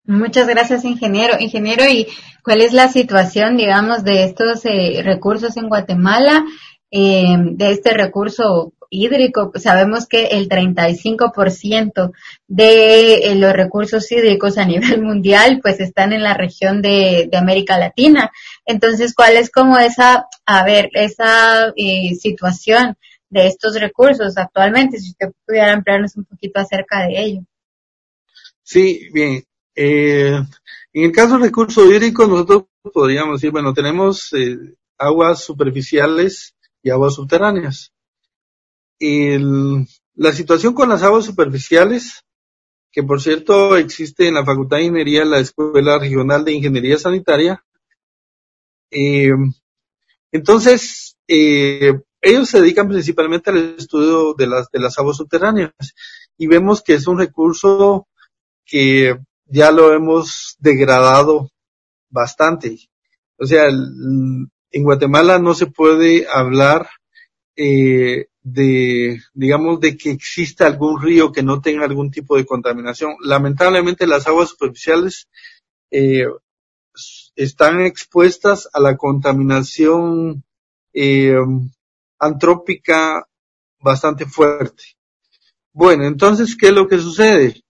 Muchas 0.06 0.48
gracias, 0.48 0.86
ingeniero. 0.86 1.34
Ingeniero, 1.38 1.84
¿y 1.86 2.08
cuál 2.42 2.62
es 2.62 2.72
la 2.72 2.88
situación, 2.88 3.58
digamos, 3.58 4.06
de 4.06 4.24
estos 4.24 4.66
eh, 4.66 5.02
recursos 5.04 5.58
en 5.58 5.68
Guatemala, 5.68 6.46
eh, 6.90 7.36
de 7.38 7.72
este 7.72 7.94
recurso 7.94 8.74
hídrico? 8.90 9.52
Sabemos 9.56 10.08
que 10.08 10.26
el 10.28 10.50
35% 10.50 12.12
de 12.48 13.16
eh, 13.16 13.36
los 13.36 13.54
recursos 13.54 14.12
hídricos 14.12 14.58
a 14.58 14.66
nivel 14.66 15.02
mundial, 15.02 15.60
pues 15.62 15.80
están 15.80 16.14
en 16.14 16.24
la 16.24 16.34
región 16.34 16.82
de, 16.82 17.28
de 17.32 17.38
América 17.38 17.78
Latina. 17.78 18.32
Entonces, 18.66 19.14
¿cuál 19.14 19.38
es 19.38 19.52
como 19.52 19.78
esa, 19.78 20.28
a 20.46 20.64
ver, 20.66 20.90
esa 20.94 21.74
eh, 21.76 22.16
situación 22.20 22.98
de 23.30 23.48
estos 23.48 23.80
recursos 23.80 24.38
actualmente? 24.38 25.00
Si 25.00 25.12
usted 25.12 25.32
pudiera 25.46 25.74
ampliarnos 25.74 26.16
un 26.16 26.26
poquito 26.26 26.60
acerca 26.60 27.08
de 27.08 27.22
ello. 27.22 27.42
Sí, 28.64 29.10
bien. 29.14 29.44
Eh, 29.76 30.42
en 30.94 31.04
el 31.04 31.12
caso 31.12 31.34
del 31.34 31.44
recurso 31.44 31.86
hídrico, 31.86 32.26
nosotros 32.26 32.64
podríamos 32.94 33.40
decir, 33.40 33.52
bueno, 33.52 33.74
tenemos 33.74 34.34
eh, 34.34 34.58
aguas 34.98 35.44
superficiales 35.44 36.56
y 36.82 36.90
aguas 36.90 37.16
subterráneas. 37.16 37.94
El, 39.00 39.88
la 40.16 40.32
situación 40.34 40.74
con 40.74 40.90
las 40.90 41.04
aguas 41.04 41.26
superficiales, 41.26 42.24
que 42.92 43.04
por 43.04 43.22
cierto 43.22 43.78
existe 43.78 44.28
en 44.28 44.36
la 44.36 44.46
Facultad 44.46 44.78
de 44.78 44.84
Ingeniería, 44.84 45.26
la 45.26 45.40
Escuela 45.40 46.00
Regional 46.00 46.44
de 46.44 46.54
Ingeniería 46.54 46.98
Sanitaria, 46.98 47.64
eh, 48.92 49.32
entonces, 50.32 51.18
eh, 51.28 51.94
ellos 52.22 52.50
se 52.50 52.62
dedican 52.62 52.88
principalmente 52.88 53.50
al 53.50 53.76
estudio 53.78 54.34
de 54.34 54.48
las, 54.48 54.70
de 54.72 54.80
las 54.80 54.98
aguas 54.98 55.18
subterráneas 55.18 55.72
y 56.38 56.48
vemos 56.48 56.82
que 56.82 56.96
es 56.96 57.08
un 57.08 57.20
recurso 57.20 58.08
que 58.66 59.18
ya 59.46 59.72
lo 59.72 59.94
hemos 59.94 60.56
degradado 60.60 61.50
bastante. 62.10 62.78
O 63.38 63.46
sea, 63.46 63.68
en 63.68 64.84
Guatemala 64.84 65.40
no 65.40 65.54
se 65.54 65.68
puede 65.68 66.28
hablar 66.30 66.90
eh, 67.56 68.28
de, 68.54 69.22
digamos, 69.34 69.80
de 69.80 69.98
que 69.98 70.12
exista 70.12 70.68
algún 70.68 71.02
río 71.02 71.32
que 71.32 71.44
no 71.44 71.62
tenga 71.62 71.86
algún 71.86 72.12
tipo 72.12 72.38
de 72.38 72.46
contaminación. 72.46 73.16
Lamentablemente 73.22 74.08
las 74.08 74.28
aguas 74.28 74.50
superficiales 74.50 75.28
eh, 75.92 76.28
están 77.36 77.82
expuestas 77.82 78.70
a 78.74 78.80
la 78.80 78.96
contaminación 78.98 80.44
eh, 80.94 81.36
antrópica 82.20 83.28
bastante 83.80 84.26
fuerte. 84.26 84.84
Bueno, 85.74 86.06
entonces, 86.06 86.56
¿qué 86.56 86.68
es 86.68 86.74
lo 86.74 86.88
que 86.88 86.98
sucede? 86.98 87.64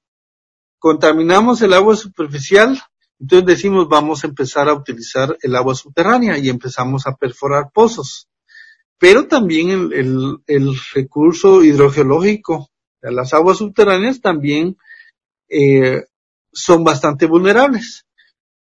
contaminamos 0.80 1.62
el 1.62 1.74
agua 1.74 1.96
superficial, 1.96 2.80
entonces 3.20 3.46
decimos 3.46 3.90
vamos 3.90 4.24
a 4.24 4.28
empezar 4.28 4.70
a 4.70 4.74
utilizar 4.74 5.38
el 5.42 5.56
agua 5.56 5.76
subterránea 5.76 6.38
y 6.38 6.50
empezamos 6.50 7.08
a 7.08 7.16
perforar 7.16 7.72
pozos. 7.74 8.28
Pero 9.00 9.28
también 9.28 9.70
el, 9.70 9.94
el, 9.94 10.38
el 10.48 10.76
recurso 10.94 11.64
hidrogeológico, 11.64 12.70
las 13.02 13.34
aguas 13.34 13.58
subterráneas 13.58 14.22
también 14.22 14.78
eh, 15.50 16.04
son 16.52 16.84
bastante 16.84 17.26
vulnerables, 17.28 18.06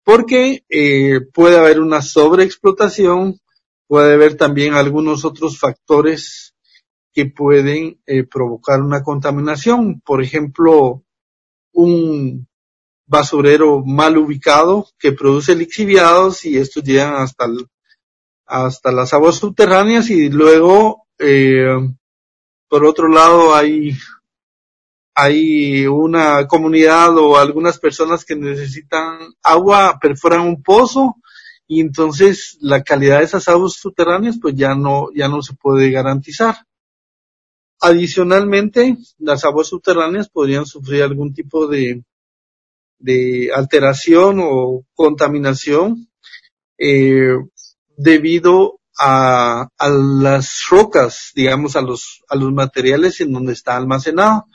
porque 0.03 0.63
eh, 0.69 1.21
puede 1.33 1.57
haber 1.57 1.79
una 1.79 2.01
sobreexplotación, 2.01 3.39
puede 3.87 4.13
haber 4.13 4.35
también 4.35 4.75
algunos 4.75 5.25
otros 5.25 5.59
factores 5.59 6.53
que 7.11 7.25
pueden 7.25 7.99
eh, 8.05 8.23
provocar 8.23 8.81
una 8.81 9.01
contaminación. 9.01 9.99
Por 10.01 10.21
ejemplo, 10.21 11.03
un 11.73 12.47
basurero 13.07 13.83
mal 13.83 14.17
ubicado 14.17 14.87
que 14.99 15.11
produce 15.11 15.55
lixiviados 15.55 16.45
y 16.45 16.57
estos 16.57 16.83
llegan 16.83 17.15
hasta 17.15 17.45
el, 17.45 17.67
hasta 18.49 18.91
las 18.91 19.13
aguas 19.13 19.35
subterráneas 19.35 20.09
y 20.09 20.29
luego 20.29 21.05
eh, 21.19 21.67
por 22.67 22.83
otro 22.83 23.07
lado 23.07 23.53
hay 23.55 23.95
hay 25.13 25.85
una 25.85 26.47
comunidad 26.47 27.15
o 27.17 27.37
algunas 27.37 27.77
personas 27.77 28.25
que 28.25 28.35
necesitan 28.35 29.19
agua 29.43 29.99
perforan 30.01 30.41
un 30.41 30.63
pozo 30.63 31.15
y 31.67 31.81
entonces 31.81 32.57
la 32.59 32.81
calidad 32.81 33.19
de 33.19 33.25
esas 33.25 33.47
aguas 33.47 33.73
subterráneas 33.73 34.39
pues 34.41 34.55
ya 34.55 34.73
no 34.73 35.09
ya 35.13 35.27
no 35.27 35.43
se 35.43 35.53
puede 35.53 35.91
garantizar. 35.91 36.55
Adicionalmente, 37.81 38.97
las 39.19 39.45
aguas 39.45 39.67
subterráneas 39.67 40.27
podrían 40.27 40.65
sufrir 40.65 41.03
algún 41.03 41.33
tipo 41.33 41.67
de, 41.67 42.03
de 42.97 43.51
alteración 43.55 44.39
o 44.41 44.83
contaminación 44.95 46.09
eh, 46.77 47.35
debido 47.99 48.79
a, 48.97 49.67
las 49.77 50.61
rocas, 50.69 51.31
digamos, 51.35 51.75
a 51.75 51.81
los, 51.81 52.23
a 52.29 52.35
los 52.35 52.51
materiales 52.53 53.19
en 53.19 53.33
donde 53.33 53.53
está 53.53 53.75
almacenado. 53.75 54.45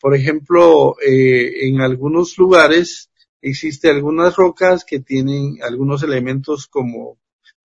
Por 0.00 0.14
ejemplo, 0.14 0.94
eh, 1.04 1.66
en 1.68 1.80
algunos 1.80 2.38
lugares 2.38 3.10
existen 3.42 3.96
algunas 3.96 4.36
rocas 4.36 4.84
que 4.84 5.00
tienen 5.00 5.58
algunos 5.62 6.04
elementos 6.04 6.68
como, 6.68 7.18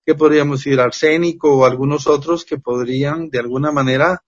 que 0.03 0.15
podríamos 0.15 0.59
decir, 0.63 0.79
arsénico 0.79 1.57
o 1.57 1.65
algunos 1.65 2.07
otros 2.07 2.43
que 2.43 2.57
podrían 2.57 3.29
de 3.29 3.39
alguna 3.39 3.71
manera 3.71 4.23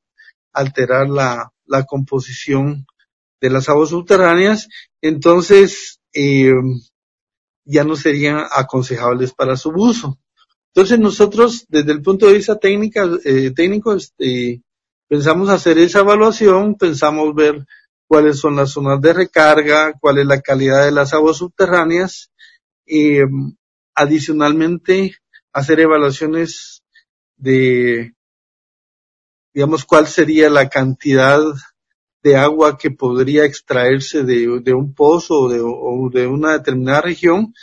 alterar 0.54 1.10
la, 1.10 1.52
la 1.66 1.84
composición 1.86 2.86
de 3.42 3.50
las 3.50 3.70
aguas 3.70 3.90
subterráneas, 3.90 4.70
entonces 5.02 6.00
eh, 6.14 6.54
ya 7.64 7.84
no 7.84 7.96
serían 7.96 8.44
aconsejables 8.56 9.34
para 9.34 9.58
su 9.58 9.70
uso. 9.70 10.20
Entonces 10.76 11.00
nosotros, 11.00 11.66
desde 11.70 11.94
el 11.94 12.02
punto 12.02 12.28
de 12.28 12.34
vista 12.34 12.60
técnica, 12.60 13.10
eh, 13.24 13.52
técnico, 13.56 13.94
este, 13.94 14.62
pensamos 15.08 15.48
hacer 15.48 15.78
esa 15.78 16.02
evaluación, 16.02 16.76
pensamos 16.76 17.34
ver 17.34 17.66
cuáles 18.08 18.40
son 18.40 18.58
las 18.58 18.72
zonas 18.72 19.00
de 19.00 19.14
recarga, 19.14 19.94
cuál 20.00 20.18
es 20.20 20.26
la 20.26 20.42
calidad 20.42 20.84
de 20.84 20.92
las 20.92 21.14
aguas 21.14 21.38
subterráneas, 21.38 22.30
y 22.86 23.20
adicionalmente 23.96 25.16
hacer 25.54 25.80
evaluaciones 25.80 26.84
de 27.38 28.14
digamos, 29.56 29.86
cuál 29.86 30.06
sería 30.06 30.50
la 30.50 30.68
cantidad 30.68 31.40
de 32.22 32.36
agua 32.36 32.78
que 32.78 32.92
podría 32.92 33.46
extraerse 33.46 34.24
de, 34.24 34.74
un 34.74 34.94
pozo 34.94 35.44
o 35.44 36.10
de, 36.10 36.28
una 36.28 36.58
determinada 36.58 37.00
región. 37.00 37.54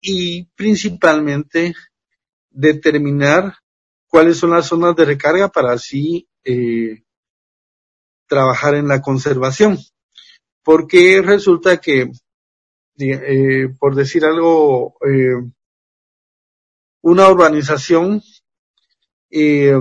Y 0.00 0.46
principalmente 0.56 1.72
determinar 2.54 3.54
cuáles 4.06 4.38
son 4.38 4.50
las 4.50 4.66
zonas 4.66 4.96
de 4.96 5.04
recarga 5.04 5.48
para 5.48 5.72
así 5.72 6.28
eh, 6.44 7.02
trabajar 8.26 8.74
en 8.74 8.88
la 8.88 9.02
conservación. 9.02 9.78
Porque 10.62 11.20
resulta 11.20 11.78
que, 11.78 12.10
eh, 12.98 13.68
por 13.78 13.94
decir 13.94 14.24
algo, 14.24 14.96
eh, 15.06 15.50
una 17.02 17.28
urbanización 17.28 18.22
eh, 19.30 19.74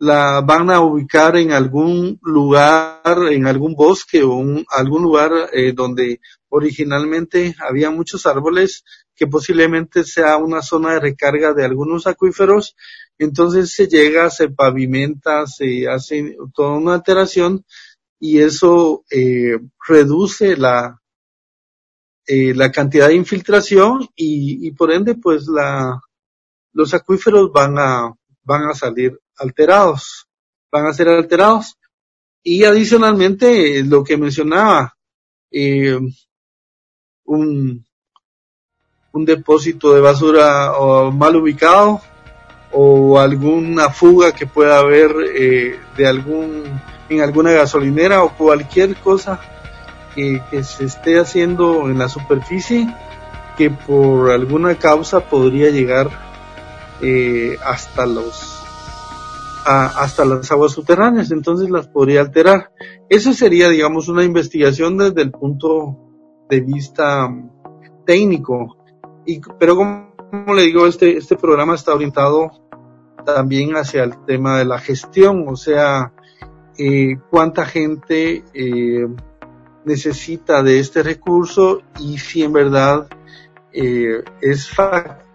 la 0.00 0.40
van 0.40 0.70
a 0.70 0.80
ubicar 0.80 1.36
en 1.36 1.52
algún 1.52 2.18
lugar, 2.22 3.18
en 3.30 3.46
algún 3.46 3.74
bosque 3.74 4.22
o 4.22 4.32
un, 4.32 4.64
algún 4.70 5.02
lugar 5.02 5.30
eh, 5.52 5.74
donde 5.74 6.20
originalmente 6.48 7.54
había 7.60 7.90
muchos 7.90 8.24
árboles, 8.24 8.82
que 9.14 9.26
posiblemente 9.26 10.04
sea 10.04 10.38
una 10.38 10.62
zona 10.62 10.94
de 10.94 11.00
recarga 11.00 11.52
de 11.52 11.66
algunos 11.66 12.06
acuíferos, 12.06 12.74
entonces 13.18 13.74
se 13.74 13.88
llega, 13.88 14.30
se 14.30 14.48
pavimenta, 14.48 15.46
se 15.46 15.86
hace 15.86 16.34
toda 16.54 16.78
una 16.78 16.94
alteración 16.94 17.66
y 18.18 18.38
eso 18.38 19.04
eh, 19.10 19.58
reduce 19.86 20.56
la, 20.56 20.98
eh, 22.26 22.54
la 22.54 22.72
cantidad 22.72 23.08
de 23.08 23.16
infiltración 23.16 24.08
y, 24.16 24.66
y 24.66 24.70
por 24.70 24.92
ende 24.92 25.14
pues 25.14 25.46
la, 25.46 26.00
los 26.72 26.94
acuíferos 26.94 27.52
van 27.52 27.78
a, 27.78 28.14
van 28.44 28.62
a 28.62 28.72
salir 28.72 29.20
alterados, 29.40 30.28
van 30.70 30.86
a 30.86 30.92
ser 30.92 31.08
alterados. 31.08 31.76
Y 32.42 32.64
adicionalmente, 32.64 33.82
lo 33.84 34.02
que 34.04 34.16
mencionaba, 34.16 34.96
eh, 35.50 35.98
un, 37.24 37.84
un 39.12 39.24
depósito 39.24 39.92
de 39.92 40.00
basura 40.00 40.72
mal 41.12 41.36
ubicado 41.36 42.00
o 42.72 43.18
alguna 43.18 43.90
fuga 43.90 44.32
que 44.32 44.46
pueda 44.46 44.78
haber 44.78 45.12
eh, 45.34 45.78
de 45.96 46.06
algún 46.06 46.80
en 47.08 47.20
alguna 47.20 47.50
gasolinera 47.50 48.22
o 48.22 48.36
cualquier 48.36 48.94
cosa 48.96 49.40
que, 50.14 50.40
se 50.62 50.84
esté 50.84 51.18
haciendo 51.18 51.88
en 51.88 51.98
la 51.98 52.08
superficie 52.08 52.86
que 53.56 53.70
por 53.70 54.30
alguna 54.30 54.76
causa 54.76 55.20
podría 55.20 55.70
llegar 55.70 56.08
eh, 57.00 57.56
hasta 57.64 58.06
los 58.06 58.59
hasta 59.64 60.24
las 60.24 60.50
aguas 60.50 60.72
subterráneas, 60.72 61.30
entonces 61.30 61.70
las 61.70 61.88
podría 61.88 62.20
alterar. 62.20 62.72
Eso 63.08 63.32
sería, 63.32 63.68
digamos, 63.68 64.08
una 64.08 64.24
investigación 64.24 64.96
desde 64.96 65.22
el 65.22 65.30
punto 65.30 65.96
de 66.48 66.60
vista 66.60 67.28
técnico. 68.06 68.76
Y, 69.26 69.40
pero 69.58 69.76
como, 69.76 70.54
le 70.54 70.62
digo, 70.62 70.86
este, 70.86 71.16
este 71.16 71.36
programa 71.36 71.74
está 71.74 71.94
orientado 71.94 72.50
también 73.24 73.76
hacia 73.76 74.04
el 74.04 74.24
tema 74.24 74.58
de 74.58 74.64
la 74.64 74.78
gestión, 74.78 75.46
o 75.46 75.56
sea, 75.56 76.12
eh, 76.78 77.18
cuánta 77.30 77.66
gente 77.66 78.42
eh, 78.54 79.06
necesita 79.84 80.62
de 80.62 80.78
este 80.78 81.02
recurso 81.02 81.82
y 81.98 82.18
si 82.18 82.42
en 82.42 82.52
verdad 82.52 83.08
eh, 83.72 84.22
es 84.40 84.70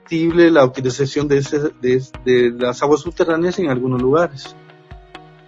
factible 0.06 0.52
la 0.52 0.64
utilización 0.64 1.28
de, 1.28 1.42
de, 1.82 2.52
las 2.52 2.84
aguas 2.84 3.02
subterráneas 3.02 3.58
en 3.58 3.72
algunos 3.72 4.00
lugares. 4.00 4.56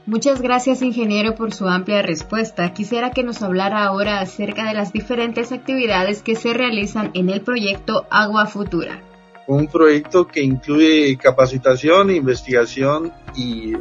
Muchas 0.07 0.41
gracias, 0.41 0.81
ingeniero, 0.81 1.35
por 1.35 1.53
su 1.53 1.67
amplia 1.67 2.01
respuesta. 2.01 2.73
Quisiera 2.73 3.11
que 3.11 3.23
nos 3.23 3.43
hablara 3.43 3.85
ahora 3.85 4.19
acerca 4.19 4.67
de 4.67 4.73
las 4.73 4.93
diferentes 4.93 5.51
actividades 5.51 6.23
que 6.23 6.35
se 6.35 6.53
realizan 6.53 7.11
en 7.13 7.29
el 7.29 7.41
proyecto 7.41 8.07
Agua 8.09 8.47
Futura. 8.47 8.99
Un 9.45 9.67
proyecto 9.67 10.25
que 10.25 10.41
incluye 10.41 11.15
capacitación, 11.17 12.09
investigación 12.09 13.13
y, 13.35 13.73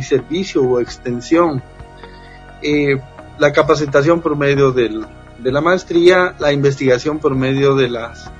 servicio 0.00 0.62
o 0.62 0.80
extensión. 0.80 1.62
Eh, 2.62 2.96
la 3.38 3.52
capacitación 3.52 4.22
por 4.22 4.34
medio 4.34 4.72
del, 4.72 5.04
de 5.40 5.52
la 5.52 5.60
maestría, 5.60 6.34
la 6.38 6.52
investigación 6.52 7.18
por 7.18 7.34
medio 7.34 7.74
de 7.74 7.90
las 7.90 8.32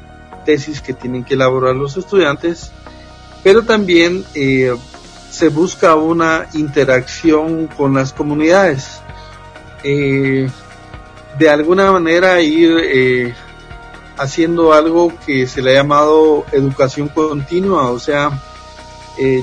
tesis 0.45 0.81
que 0.81 0.93
tienen 0.93 1.25
que 1.25 1.35
elaborar 1.35 1.75
los 1.75 1.97
estudiantes, 1.97 2.73
pero 3.43 3.63
también 3.63 4.25
eh, 4.35 4.75
se 5.31 5.49
busca 5.49 5.95
una 5.95 6.47
interacción 6.55 7.67
con 7.67 7.95
las 7.95 8.13
comunidades. 8.13 9.01
Eh, 9.85 10.49
de 11.39 11.51
alguna 11.51 11.91
manera 11.91 12.41
ir 12.41 12.77
eh, 12.83 13.35
haciendo 14.17 14.73
algo 14.73 15.13
que 15.27 15.47
se 15.47 15.63
le 15.63 15.73
ha 15.73 15.83
llamado 15.83 16.45
educación 16.53 17.09
continua, 17.09 17.91
o 17.91 17.99
sea, 17.99 18.43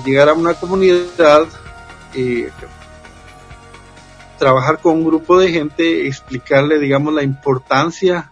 llegar 0.05 0.29
a 0.29 0.33
una 0.33 0.53
comunidad, 0.53 1.45
trabajar 4.37 4.79
con 4.79 4.93
un 4.93 5.05
grupo 5.05 5.37
de 5.37 5.51
gente, 5.51 6.07
explicarle, 6.07 6.79
digamos, 6.79 7.13
la 7.13 7.23
importancia 7.23 8.31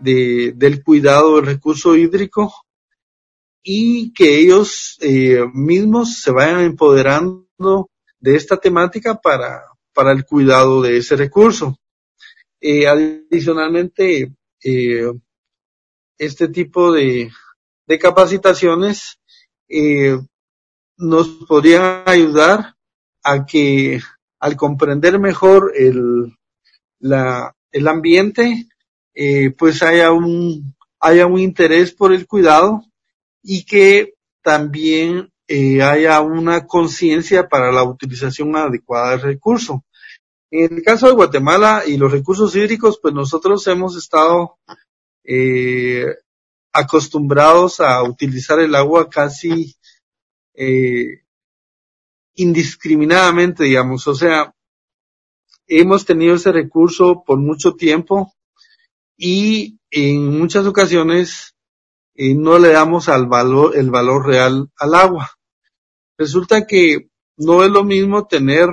de, 0.00 0.52
del 0.56 0.82
cuidado 0.82 1.36
del 1.36 1.46
recurso 1.46 1.96
hídrico 1.96 2.52
y 3.62 4.12
que 4.12 4.38
ellos 4.38 4.96
eh, 5.00 5.44
mismos 5.52 6.20
se 6.20 6.30
vayan 6.30 6.60
empoderando 6.60 7.90
de 8.18 8.36
esta 8.36 8.56
temática 8.56 9.20
para, 9.20 9.62
para 9.92 10.12
el 10.12 10.24
cuidado 10.24 10.82
de 10.82 10.98
ese 10.98 11.16
recurso. 11.16 11.76
Eh, 12.60 12.86
adicionalmente, 12.86 14.34
eh, 14.62 15.12
este 16.18 16.48
tipo 16.48 16.92
de, 16.92 17.30
capacitaciones 17.98 19.18
nos 20.96 21.28
podrían 21.48 22.04
ayudar 22.06 22.76
a 23.24 23.44
que 23.44 24.00
al 24.38 24.56
comprender 24.56 25.18
mejor 25.18 25.72
el, 25.74 26.36
la, 27.00 27.52
el 27.72 27.88
ambiente, 27.88 28.68
eh, 29.14 29.50
pues 29.50 29.82
haya 29.82 30.12
un, 30.12 30.74
haya 31.00 31.26
un 31.26 31.38
interés 31.38 31.92
por 31.92 32.12
el 32.12 32.26
cuidado 32.26 32.82
y 33.42 33.64
que 33.64 34.14
también 34.42 35.32
eh, 35.48 35.82
haya 35.82 36.20
una 36.20 36.66
conciencia 36.66 37.48
para 37.48 37.72
la 37.72 37.82
utilización 37.82 38.54
adecuada 38.54 39.10
del 39.10 39.22
recurso. 39.22 39.84
En 40.50 40.78
el 40.78 40.82
caso 40.82 41.06
de 41.06 41.14
Guatemala 41.14 41.82
y 41.86 41.96
los 41.96 42.10
recursos 42.10 42.54
hídricos, 42.56 42.98
pues 43.00 43.14
nosotros 43.14 43.66
hemos 43.66 43.96
estado 43.96 44.58
eh, 45.24 46.06
acostumbrados 46.72 47.80
a 47.80 48.02
utilizar 48.02 48.58
el 48.58 48.74
agua 48.74 49.08
casi 49.08 49.74
eh, 50.54 51.22
indiscriminadamente, 52.34 53.64
digamos. 53.64 54.06
O 54.08 54.14
sea, 54.14 54.54
hemos 55.66 56.04
tenido 56.04 56.34
ese 56.34 56.52
recurso 56.52 57.22
por 57.24 57.38
mucho 57.38 57.74
tiempo 57.74 58.32
y 59.22 59.78
en 59.90 60.38
muchas 60.38 60.64
ocasiones 60.64 61.54
eh, 62.14 62.34
no 62.34 62.58
le 62.58 62.70
damos 62.70 63.10
al 63.10 63.26
valor, 63.26 63.76
el 63.76 63.90
valor 63.90 64.26
real 64.26 64.70
al 64.78 64.94
agua. 64.94 65.30
Resulta 66.16 66.66
que 66.66 67.10
no 67.36 67.62
es 67.62 67.70
lo 67.70 67.84
mismo 67.84 68.26
tener 68.26 68.70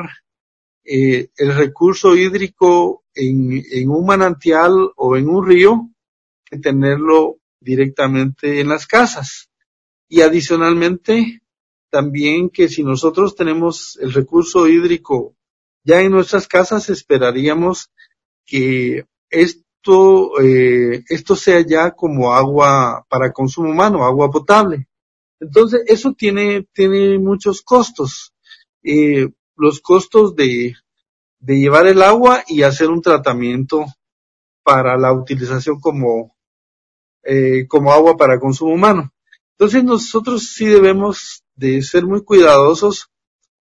eh, 0.86 1.28
el 1.36 1.54
recurso 1.54 2.16
hídrico 2.16 3.04
en, 3.14 3.62
en 3.72 3.90
un 3.90 4.06
manantial 4.06 4.92
o 4.96 5.18
en 5.18 5.28
un 5.28 5.46
río 5.46 5.90
que 6.46 6.60
tenerlo 6.60 7.40
directamente 7.60 8.62
en 8.62 8.70
las 8.70 8.88
casas. 8.88 9.50
Y 10.08 10.22
adicionalmente, 10.22 11.42
también 11.90 12.50
que 12.50 12.70
si 12.70 12.86
nosotros 12.86 13.36
tenemos 13.36 14.00
el 14.02 14.14
recurso 14.14 14.66
hídrico 14.66 15.36
ya 15.84 16.02
en 16.02 16.12
nuestras 16.14 16.48
casas, 16.48 16.90
esperaríamos 16.90 17.92
que 18.46 19.06
es, 19.30 19.66
esto, 19.88 20.42
eh, 20.42 21.04
esto 21.08 21.36
sea 21.36 21.62
ya 21.62 21.92
como 21.92 22.34
agua 22.34 23.06
para 23.10 23.32
consumo 23.32 23.70
humano, 23.70 24.06
agua 24.06 24.30
potable. 24.30 24.88
Entonces, 25.40 25.84
eso 25.88 26.14
tiene, 26.14 26.68
tiene 26.74 27.18
muchos 27.20 27.62
costos. 27.62 28.34
Eh, 28.84 29.30
los 29.56 29.80
costos 29.80 30.36
de, 30.36 30.76
de 31.40 31.60
llevar 31.60 31.88
el 31.88 32.02
agua 32.02 32.44
y 32.48 32.64
hacer 32.64 32.90
un 32.90 33.02
tratamiento 33.02 33.86
para 34.64 34.98
la 34.98 35.14
utilización 35.14 35.80
como, 35.80 36.36
eh, 37.24 37.66
como 37.68 37.94
agua 37.94 38.18
para 38.18 38.40
consumo 38.40 38.74
humano. 38.74 39.12
Entonces 39.54 39.84
nosotros 39.84 40.52
sí 40.54 40.66
debemos 40.66 41.44
de 41.56 41.82
ser 41.82 42.06
muy 42.06 42.24
cuidadosos 42.24 43.10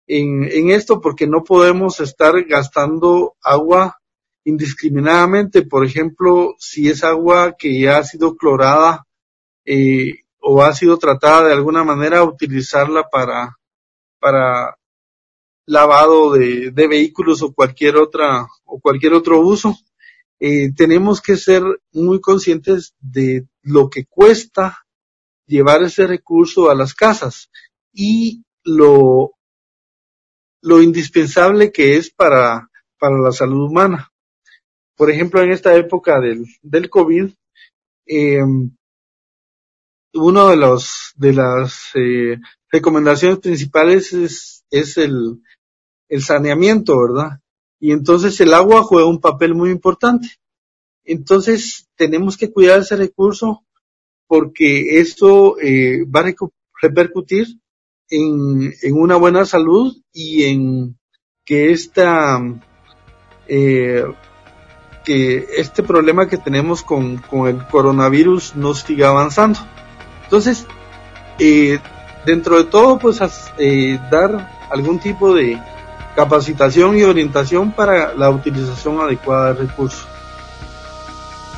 en 0.08 0.70
esto 0.70 1.00
porque 1.00 1.26
no 1.26 1.42
podemos 1.42 2.00
estar 2.00 2.44
gastando 2.44 3.36
agua 3.42 3.98
indiscriminadamente, 4.46 5.62
por 5.62 5.84
ejemplo, 5.84 6.54
si 6.58 6.88
es 6.88 7.02
agua 7.02 7.56
que 7.58 7.80
ya 7.80 7.98
ha 7.98 8.04
sido 8.04 8.36
clorada 8.36 9.04
eh, 9.64 10.22
o 10.38 10.62
ha 10.62 10.72
sido 10.72 10.98
tratada 10.98 11.48
de 11.48 11.52
alguna 11.52 11.82
manera, 11.82 12.22
utilizarla 12.22 13.08
para, 13.10 13.58
para 14.20 14.78
lavado 15.66 16.32
de, 16.32 16.70
vehículos 16.70 17.42
o 17.42 17.52
cualquier 17.52 17.96
otra 17.96 18.46
o 18.64 18.78
cualquier 18.78 19.14
otro 19.14 19.40
uso. 19.40 19.76
Eh, 20.38 20.72
tenemos 20.76 21.20
que 21.20 21.36
ser 21.36 21.64
muy 21.92 22.20
conscientes 22.20 22.94
de 23.00 23.48
lo 23.62 23.90
que 23.90 24.04
cuesta 24.06 24.86
llevar 25.44 25.82
ese 25.82 26.06
recurso 26.06 26.70
a 26.70 26.76
las 26.76 26.94
casas 26.94 27.50
y 27.92 28.44
lo, 28.62 29.32
lo 30.62 30.80
indispensable 30.80 31.72
que 31.72 31.96
es 31.96 32.12
para, 32.12 32.70
para 32.96 33.18
la 33.18 33.32
salud 33.32 33.68
humana. 33.68 34.12
Por 34.96 35.10
ejemplo, 35.10 35.42
en 35.42 35.52
esta 35.52 35.74
época 35.76 36.20
del, 36.20 36.46
del 36.62 36.88
COVID, 36.88 37.30
eh, 38.06 38.42
uno 40.14 40.48
de 40.48 40.56
los 40.56 41.12
de 41.16 41.32
las 41.32 41.90
eh, 41.94 42.38
recomendaciones 42.70 43.38
principales 43.38 44.12
es, 44.12 44.64
es 44.70 44.96
el, 44.96 45.42
el 46.08 46.22
saneamiento, 46.22 46.98
¿verdad? 47.00 47.40
Y 47.78 47.92
entonces 47.92 48.40
el 48.40 48.54
agua 48.54 48.82
juega 48.82 49.08
un 49.08 49.20
papel 49.20 49.54
muy 49.54 49.70
importante. 49.70 50.28
Entonces 51.04 51.88
tenemos 51.96 52.36
que 52.36 52.52
cuidar 52.52 52.80
ese 52.80 52.96
recurso 52.96 53.64
porque 54.26 54.98
esto 54.98 55.58
eh, 55.60 56.04
va 56.04 56.20
a 56.20 56.34
repercutir 56.82 57.46
en, 58.08 58.72
en, 58.82 58.94
una 58.94 59.16
buena 59.16 59.44
salud 59.44 59.96
y 60.12 60.44
en 60.44 60.98
que 61.44 61.70
esta 61.70 62.40
eh, 63.46 64.04
que 65.06 65.46
este 65.56 65.84
problema 65.84 66.26
que 66.26 66.36
tenemos 66.36 66.82
con, 66.82 67.18
con 67.18 67.46
el 67.46 67.64
coronavirus 67.68 68.56
no 68.56 68.74
siga 68.74 69.10
avanzando. 69.10 69.60
Entonces, 70.24 70.66
eh, 71.38 71.78
dentro 72.26 72.58
de 72.58 72.64
todo, 72.64 72.98
pues 72.98 73.20
eh, 73.56 74.00
dar 74.10 74.50
algún 74.68 74.98
tipo 74.98 75.32
de 75.32 75.62
capacitación 76.16 76.98
y 76.98 77.04
orientación 77.04 77.70
para 77.70 78.14
la 78.14 78.30
utilización 78.30 79.00
adecuada 79.00 79.52
de 79.52 79.60
recursos. 79.60 80.08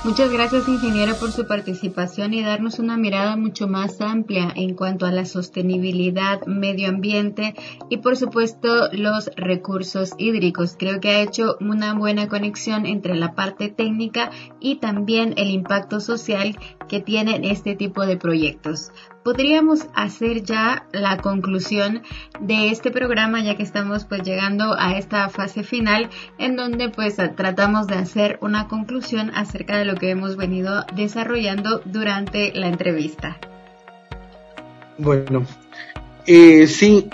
Muchas 0.05 0.31
gracias, 0.31 0.69
ingeniero, 0.69 1.17
por 1.17 1.33
su 1.33 1.47
participación 1.47 2.33
y 2.33 2.43
darnos 2.43 2.79
una 2.79 2.97
mirada 2.97 3.37
mucho 3.37 3.67
más 3.67 4.01
amplia 4.01 4.53
en 4.55 4.75
cuanto 4.75 5.07
a 5.07 5.13
la 5.13 5.25
sostenibilidad, 5.25 6.47
medio 6.47 6.89
ambiente 6.89 7.55
y, 7.91 7.97
por 7.99 8.17
supuesto, 8.17 8.91
los 8.93 9.29
recursos 9.37 10.13
hídricos. 10.17 10.77
Creo 10.79 11.01
que 11.01 11.11
ha 11.11 11.21
hecho 11.21 11.57
una 11.61 11.95
buena 11.95 12.29
conexión 12.29 12.87
entre 12.87 13.17
la 13.17 13.35
parte 13.35 13.71
técnica 13.71 14.31
y 14.61 14.77
también 14.77 15.35
el 15.37 15.51
impacto 15.51 15.99
social 15.99 16.57
que 16.89 17.01
tienen 17.01 17.45
este 17.45 17.75
tipo 17.75 18.07
de 18.07 18.17
proyectos 18.17 18.93
podríamos 19.29 19.81
hacer 19.95 20.43
ya 20.43 20.87
la 20.91 21.19
conclusión 21.19 22.01
de 22.41 22.71
este 22.71 22.91
programa 22.91 23.45
ya 23.45 23.59
que 23.59 23.63
estamos 23.63 24.07
pues 24.07 24.23
llegando 24.23 24.73
a 24.73 24.97
esta 24.97 25.29
fase 25.29 25.65
final 25.65 26.09
en 26.39 26.57
donde 26.57 26.89
pues 26.89 27.17
tratamos 27.37 27.87
de 27.89 27.97
hacer 27.97 28.39
una 28.41 28.69
conclusión 28.69 29.31
acerca 29.35 29.77
de 29.77 29.85
lo 29.85 29.97
que 29.97 30.09
hemos 30.09 30.39
venido 30.39 30.87
desarrollando 30.97 31.83
durante 31.85 32.55
la 32.55 32.69
entrevista. 32.69 33.37
Bueno, 34.97 35.45
eh, 36.27 36.67
sí, 36.67 37.11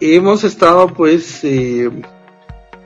hemos 0.00 0.42
estado 0.42 0.88
pues 0.88 1.44
eh, 1.44 1.90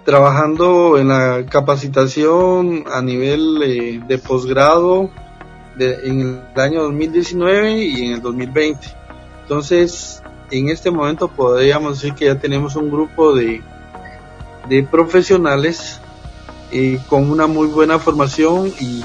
trabajando 0.05 0.99
en 0.99 1.07
la 1.07 1.47
capacitación 1.47 2.83
a 2.92 3.01
nivel 3.01 3.62
eh, 3.62 4.01
de 4.05 4.18
posgrado 4.18 5.12
en 5.79 6.21
el 6.55 6.61
año 6.61 6.83
2019 6.83 7.79
y 7.79 8.07
en 8.07 8.13
el 8.15 8.23
2020. 8.23 8.87
Entonces, 9.43 10.23
en 10.51 10.69
este 10.69 10.91
momento 10.91 11.29
podríamos 11.29 12.01
decir 12.01 12.15
que 12.15 12.27
ya 12.27 12.39
tenemos 12.39 12.77
un 12.77 12.91
grupo 12.91 13.35
de, 13.35 13.63
de 14.69 14.83
profesionales 14.83 16.01
eh, 16.73 16.99
con 17.09 17.31
una 17.31 17.47
muy 17.47 17.69
buena 17.69 17.99
formación 17.99 18.73
y, 18.81 19.03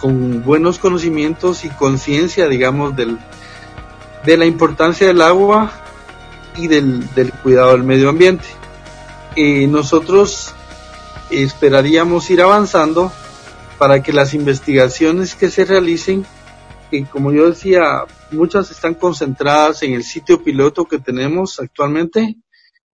con 0.00 0.42
buenos 0.42 0.78
conocimientos 0.78 1.64
y 1.64 1.68
conciencia, 1.70 2.48
digamos, 2.48 2.96
del, 2.96 3.18
de 4.24 4.36
la 4.36 4.46
importancia 4.46 5.06
del 5.06 5.20
agua 5.20 5.70
y 6.56 6.66
del, 6.68 7.14
del 7.14 7.32
cuidado 7.32 7.72
del 7.72 7.82
medio 7.82 8.08
ambiente. 8.08 8.46
Eh, 9.36 9.66
nosotros 9.66 10.54
esperaríamos 11.30 12.30
ir 12.30 12.40
avanzando 12.40 13.12
para 13.78 14.02
que 14.02 14.12
las 14.12 14.34
investigaciones 14.34 15.34
que 15.34 15.50
se 15.50 15.64
realicen, 15.64 16.24
y 16.90 17.04
como 17.04 17.32
yo 17.32 17.50
decía, 17.50 18.04
muchas 18.30 18.70
están 18.70 18.94
concentradas 18.94 19.82
en 19.82 19.92
el 19.92 20.04
sitio 20.04 20.42
piloto 20.42 20.84
que 20.84 20.98
tenemos 20.98 21.60
actualmente 21.60 22.36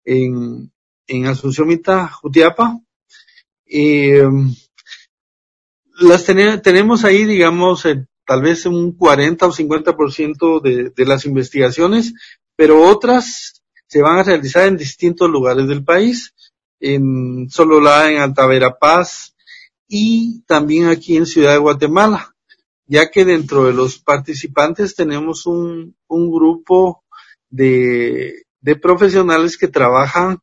en, 0.04 0.72
en 1.06 1.26
Asunción 1.26 1.68
Mita, 1.68 2.08
Jutiapa. 2.08 2.78
Eh, 3.66 4.26
las 6.00 6.24
tenemos 6.24 7.04
ahí, 7.04 7.24
digamos, 7.24 7.86
tal 8.26 8.42
vez 8.42 8.64
un 8.64 8.92
40 8.92 9.46
o 9.46 9.52
50% 9.52 10.62
de, 10.62 10.90
de 10.90 11.04
las 11.04 11.26
investigaciones, 11.26 12.14
pero 12.56 12.82
otras 12.82 13.62
se 13.86 14.00
van 14.00 14.18
a 14.18 14.22
realizar 14.22 14.66
en 14.66 14.76
distintos 14.76 15.28
lugares 15.28 15.66
del 15.66 15.84
país, 15.84 16.32
en 16.78 17.50
Sololá, 17.50 18.10
en 18.10 18.18
Alta 18.18 18.46
Verapaz, 18.46 19.34
y 19.92 20.42
también 20.46 20.86
aquí 20.86 21.16
en 21.16 21.26
Ciudad 21.26 21.50
de 21.52 21.58
Guatemala, 21.58 22.36
ya 22.86 23.10
que 23.10 23.24
dentro 23.24 23.64
de 23.64 23.72
los 23.72 23.98
participantes 23.98 24.94
tenemos 24.94 25.46
un, 25.46 25.96
un 26.06 26.30
grupo 26.30 27.02
de, 27.50 28.44
de 28.60 28.76
profesionales 28.76 29.58
que 29.58 29.66
trabajan 29.66 30.38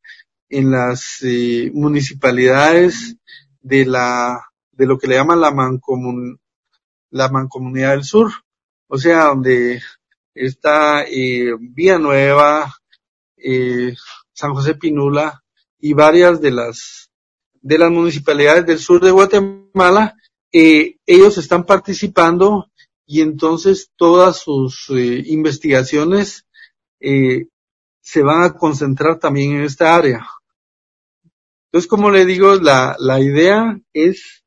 en 0.50 0.72
las 0.72 1.20
eh, 1.22 1.72
municipalidades 1.74 3.16
de 3.62 3.86
la 3.86 4.44
de 4.72 4.86
lo 4.86 4.98
que 4.98 5.08
le 5.08 5.16
llaman 5.16 5.40
la 5.40 5.52
mancomun, 5.52 6.40
la 7.10 7.30
mancomunidad 7.30 7.92
del 7.92 8.04
sur, 8.04 8.30
o 8.88 8.98
sea, 8.98 9.28
donde 9.28 9.82
está 10.36 11.04
eh, 11.04 11.54
Villanueva, 11.58 12.76
eh, 13.38 13.96
San 14.34 14.54
José 14.54 14.76
Pinula 14.76 15.42
y 15.80 15.94
varias 15.94 16.42
de 16.42 16.52
las 16.52 17.07
de 17.62 17.78
las 17.78 17.92
municipalidades 17.92 18.66
del 18.66 18.80
sur 18.80 19.04
de 19.04 19.12
Guatemala, 19.12 20.16
eh, 20.52 20.98
ellos 21.06 21.38
están 21.38 21.66
participando 21.66 22.72
y 23.06 23.22
entonces 23.22 23.92
todas 23.96 24.38
sus 24.38 24.90
eh, 24.90 25.24
investigaciones 25.28 26.46
eh, 27.00 27.48
se 28.02 28.22
van 28.22 28.44
a 28.44 28.54
concentrar 28.54 29.20
también 29.20 29.54
en 29.54 29.64
esta 29.64 29.96
área. 29.96 30.28
Entonces, 31.66 31.90
como 31.90 32.10
le 32.10 32.26
digo, 32.26 32.56
la, 32.56 32.96
la 33.00 33.20
idea 33.20 33.80
es 33.94 34.44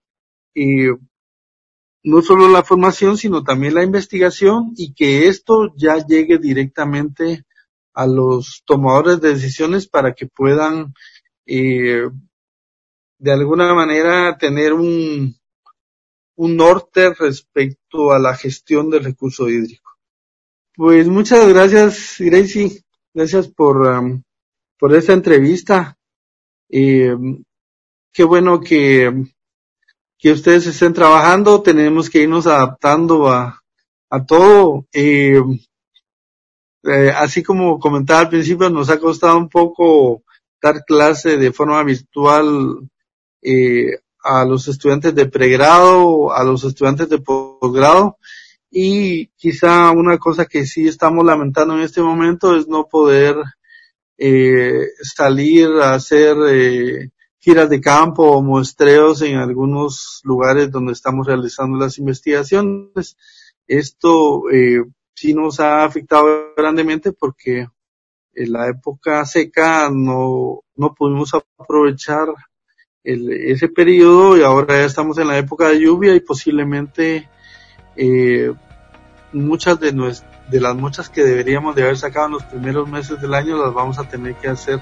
no 2.02 2.22
solo 2.22 2.48
la 2.48 2.64
formación, 2.64 3.16
sino 3.16 3.44
también 3.44 3.74
la 3.74 3.84
investigación 3.84 4.72
y 4.76 4.94
que 4.94 5.28
esto 5.28 5.72
ya 5.76 5.98
llegue 5.98 6.38
directamente 6.38 7.44
a 7.92 8.06
los 8.06 8.62
tomadores 8.64 9.20
de 9.20 9.34
decisiones 9.34 9.86
para 9.88 10.14
que 10.14 10.26
puedan 10.26 10.94
eh, 11.46 12.08
de 13.20 13.32
alguna 13.32 13.74
manera 13.74 14.36
tener 14.38 14.72
un, 14.72 15.36
un 16.36 16.56
norte 16.56 17.12
respecto 17.12 18.12
a 18.12 18.18
la 18.18 18.34
gestión 18.34 18.88
del 18.88 19.04
recurso 19.04 19.46
hídrico. 19.46 19.90
Pues 20.74 21.06
muchas 21.06 21.46
gracias, 21.46 22.16
Gracie. 22.18 22.82
Gracias 23.12 23.48
por, 23.48 23.86
um, 23.86 24.22
por 24.78 24.94
esta 24.94 25.12
entrevista. 25.12 25.98
Eh, 26.70 27.14
qué 28.10 28.24
bueno 28.24 28.58
que, 28.58 29.12
que 30.18 30.32
ustedes 30.32 30.66
estén 30.66 30.94
trabajando. 30.94 31.60
Tenemos 31.60 32.08
que 32.08 32.22
irnos 32.22 32.46
adaptando 32.46 33.28
a, 33.28 33.60
a 34.08 34.24
todo. 34.24 34.86
Eh, 34.94 35.42
eh, 36.84 37.12
así 37.14 37.42
como 37.42 37.78
comentaba 37.78 38.20
al 38.20 38.30
principio, 38.30 38.70
nos 38.70 38.88
ha 38.88 38.98
costado 38.98 39.36
un 39.36 39.50
poco 39.50 40.22
dar 40.62 40.82
clase 40.86 41.36
de 41.36 41.52
forma 41.52 41.84
virtual 41.84 42.88
eh, 43.42 43.98
a 44.22 44.44
los 44.44 44.68
estudiantes 44.68 45.14
de 45.14 45.26
pregrado, 45.26 46.32
a 46.32 46.44
los 46.44 46.64
estudiantes 46.64 47.08
de 47.08 47.18
posgrado 47.18 48.18
y 48.70 49.26
quizá 49.36 49.90
una 49.90 50.18
cosa 50.18 50.46
que 50.46 50.64
sí 50.64 50.86
estamos 50.86 51.24
lamentando 51.24 51.74
en 51.74 51.80
este 51.80 52.00
momento 52.00 52.56
es 52.56 52.68
no 52.68 52.86
poder 52.86 53.36
eh, 54.16 54.86
salir 55.02 55.68
a 55.82 55.94
hacer 55.94 56.36
eh, 56.48 57.10
giras 57.38 57.68
de 57.68 57.80
campo 57.80 58.30
o 58.30 58.42
muestreos 58.42 59.22
en 59.22 59.38
algunos 59.38 60.20
lugares 60.24 60.70
donde 60.70 60.92
estamos 60.92 61.26
realizando 61.26 61.78
las 61.78 61.98
investigaciones. 61.98 63.16
Esto 63.66 64.48
eh, 64.50 64.84
sí 65.14 65.34
nos 65.34 65.58
ha 65.58 65.84
afectado 65.84 66.52
grandemente 66.56 67.12
porque 67.12 67.66
en 68.34 68.52
la 68.52 68.68
época 68.68 69.24
seca 69.24 69.90
no, 69.92 70.60
no 70.76 70.94
pudimos 70.94 71.32
aprovechar 71.58 72.28
el, 73.04 73.30
ese 73.32 73.68
periodo 73.68 74.36
y 74.36 74.42
ahora 74.42 74.78
ya 74.78 74.84
estamos 74.84 75.18
en 75.18 75.28
la 75.28 75.38
época 75.38 75.68
de 75.68 75.80
lluvia 75.80 76.14
y 76.14 76.20
posiblemente 76.20 77.28
eh, 77.96 78.52
muchas 79.32 79.80
de, 79.80 79.92
de 79.92 80.60
las 80.60 80.74
muchas 80.76 81.08
que 81.08 81.22
deberíamos 81.22 81.74
de 81.74 81.82
haber 81.82 81.96
sacado 81.96 82.26
en 82.26 82.32
los 82.32 82.44
primeros 82.44 82.88
meses 82.88 83.20
del 83.20 83.34
año 83.34 83.56
las 83.56 83.72
vamos 83.72 83.98
a 83.98 84.08
tener 84.08 84.34
que 84.34 84.48
hacer 84.48 84.80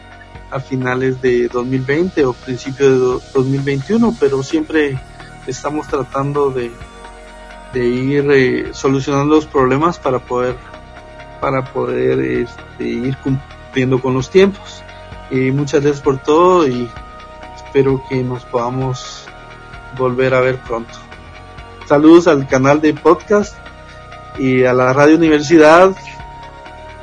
a 0.50 0.60
finales 0.60 1.20
de 1.20 1.48
2020 1.48 2.24
o 2.24 2.32
principio 2.32 2.90
de 2.90 3.20
2021, 3.34 4.16
pero 4.18 4.42
siempre 4.42 4.98
estamos 5.46 5.86
tratando 5.88 6.50
de, 6.50 6.70
de 7.74 7.86
ir 7.86 8.30
eh, 8.30 8.68
solucionando 8.72 9.34
los 9.34 9.46
problemas 9.46 9.98
para 9.98 10.18
poder 10.20 10.56
para 11.40 11.64
poder 11.72 12.18
este, 12.20 12.84
ir 12.84 13.16
cumpliendo 13.18 14.00
con 14.00 14.14
los 14.14 14.30
tiempos. 14.30 14.82
Y 15.30 15.52
muchas 15.52 15.82
gracias 15.82 16.02
por 16.02 16.18
todo 16.18 16.66
y 16.66 16.88
espero 17.68 18.02
que 18.08 18.22
nos 18.22 18.46
podamos 18.46 19.26
volver 19.98 20.32
a 20.32 20.40
ver 20.40 20.56
pronto. 20.56 20.94
Saludos 21.86 22.26
al 22.26 22.48
canal 22.48 22.80
de 22.80 22.94
podcast 22.94 23.54
y 24.38 24.64
a 24.64 24.72
la 24.72 24.94
Radio 24.94 25.16
Universidad 25.16 25.94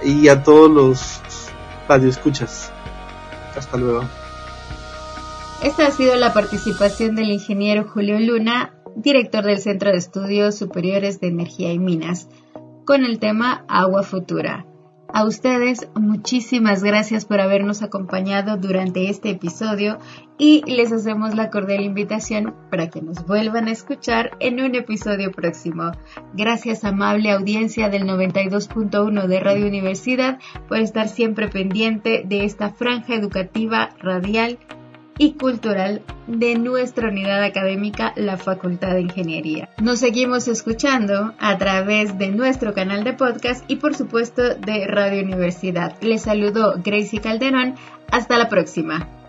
y 0.03 0.27
a 0.27 0.41
todos 0.41 0.71
los 0.71 1.21
radioescuchas. 1.87 2.71
Hasta 3.55 3.77
luego. 3.77 4.05
Esta 5.63 5.85
ha 5.85 5.91
sido 5.91 6.15
la 6.15 6.33
participación 6.33 7.15
del 7.15 7.29
ingeniero 7.29 7.87
Julio 7.87 8.19
Luna, 8.19 8.73
director 8.95 9.43
del 9.43 9.59
Centro 9.59 9.91
de 9.91 9.97
Estudios 9.97 10.57
Superiores 10.57 11.19
de 11.19 11.27
Energía 11.27 11.73
y 11.73 11.79
Minas, 11.79 12.27
con 12.85 13.03
el 13.03 13.19
tema 13.19 13.65
Agua 13.67 14.01
Futura. 14.01 14.65
A 15.13 15.23
ustedes 15.23 15.87
muchísimas 15.95 16.83
gracias 16.83 17.25
por 17.25 17.39
habernos 17.39 17.81
acompañado 17.81 18.57
durante 18.57 19.09
este 19.09 19.29
episodio 19.29 19.97
y 20.37 20.61
les 20.69 20.91
hacemos 20.91 21.35
la 21.35 21.49
cordial 21.49 21.83
invitación 21.83 22.53
para 22.69 22.89
que 22.89 23.01
nos 23.01 23.25
vuelvan 23.25 23.67
a 23.67 23.71
escuchar 23.71 24.35
en 24.39 24.59
un 24.59 24.75
episodio 24.75 25.31
próximo. 25.31 25.91
Gracias 26.33 26.83
amable 26.83 27.31
audiencia 27.31 27.89
del 27.89 28.03
92.1 28.03 29.27
de 29.27 29.39
Radio 29.39 29.67
Universidad 29.67 30.39
por 30.67 30.79
estar 30.79 31.07
siempre 31.07 31.47
pendiente 31.47 32.23
de 32.25 32.43
esta 32.43 32.71
franja 32.71 33.15
educativa 33.15 33.91
radial 33.99 34.59
y 35.17 35.33
cultural 35.33 36.01
de 36.27 36.55
nuestra 36.55 37.09
unidad 37.09 37.43
académica, 37.43 38.13
la 38.15 38.37
Facultad 38.37 38.93
de 38.93 39.01
Ingeniería. 39.01 39.69
Nos 39.81 39.99
seguimos 39.99 40.47
escuchando 40.47 41.33
a 41.39 41.57
través 41.57 42.17
de 42.17 42.29
nuestro 42.29 42.73
canal 42.73 43.03
de 43.03 43.13
podcast 43.13 43.63
y 43.69 43.77
por 43.77 43.95
supuesto 43.95 44.55
de 44.55 44.87
Radio 44.87 45.23
Universidad. 45.23 45.95
Les 46.01 46.23
saludo 46.23 46.75
Gracie 46.83 47.21
Calderón. 47.21 47.75
Hasta 48.11 48.37
la 48.37 48.49
próxima. 48.49 49.24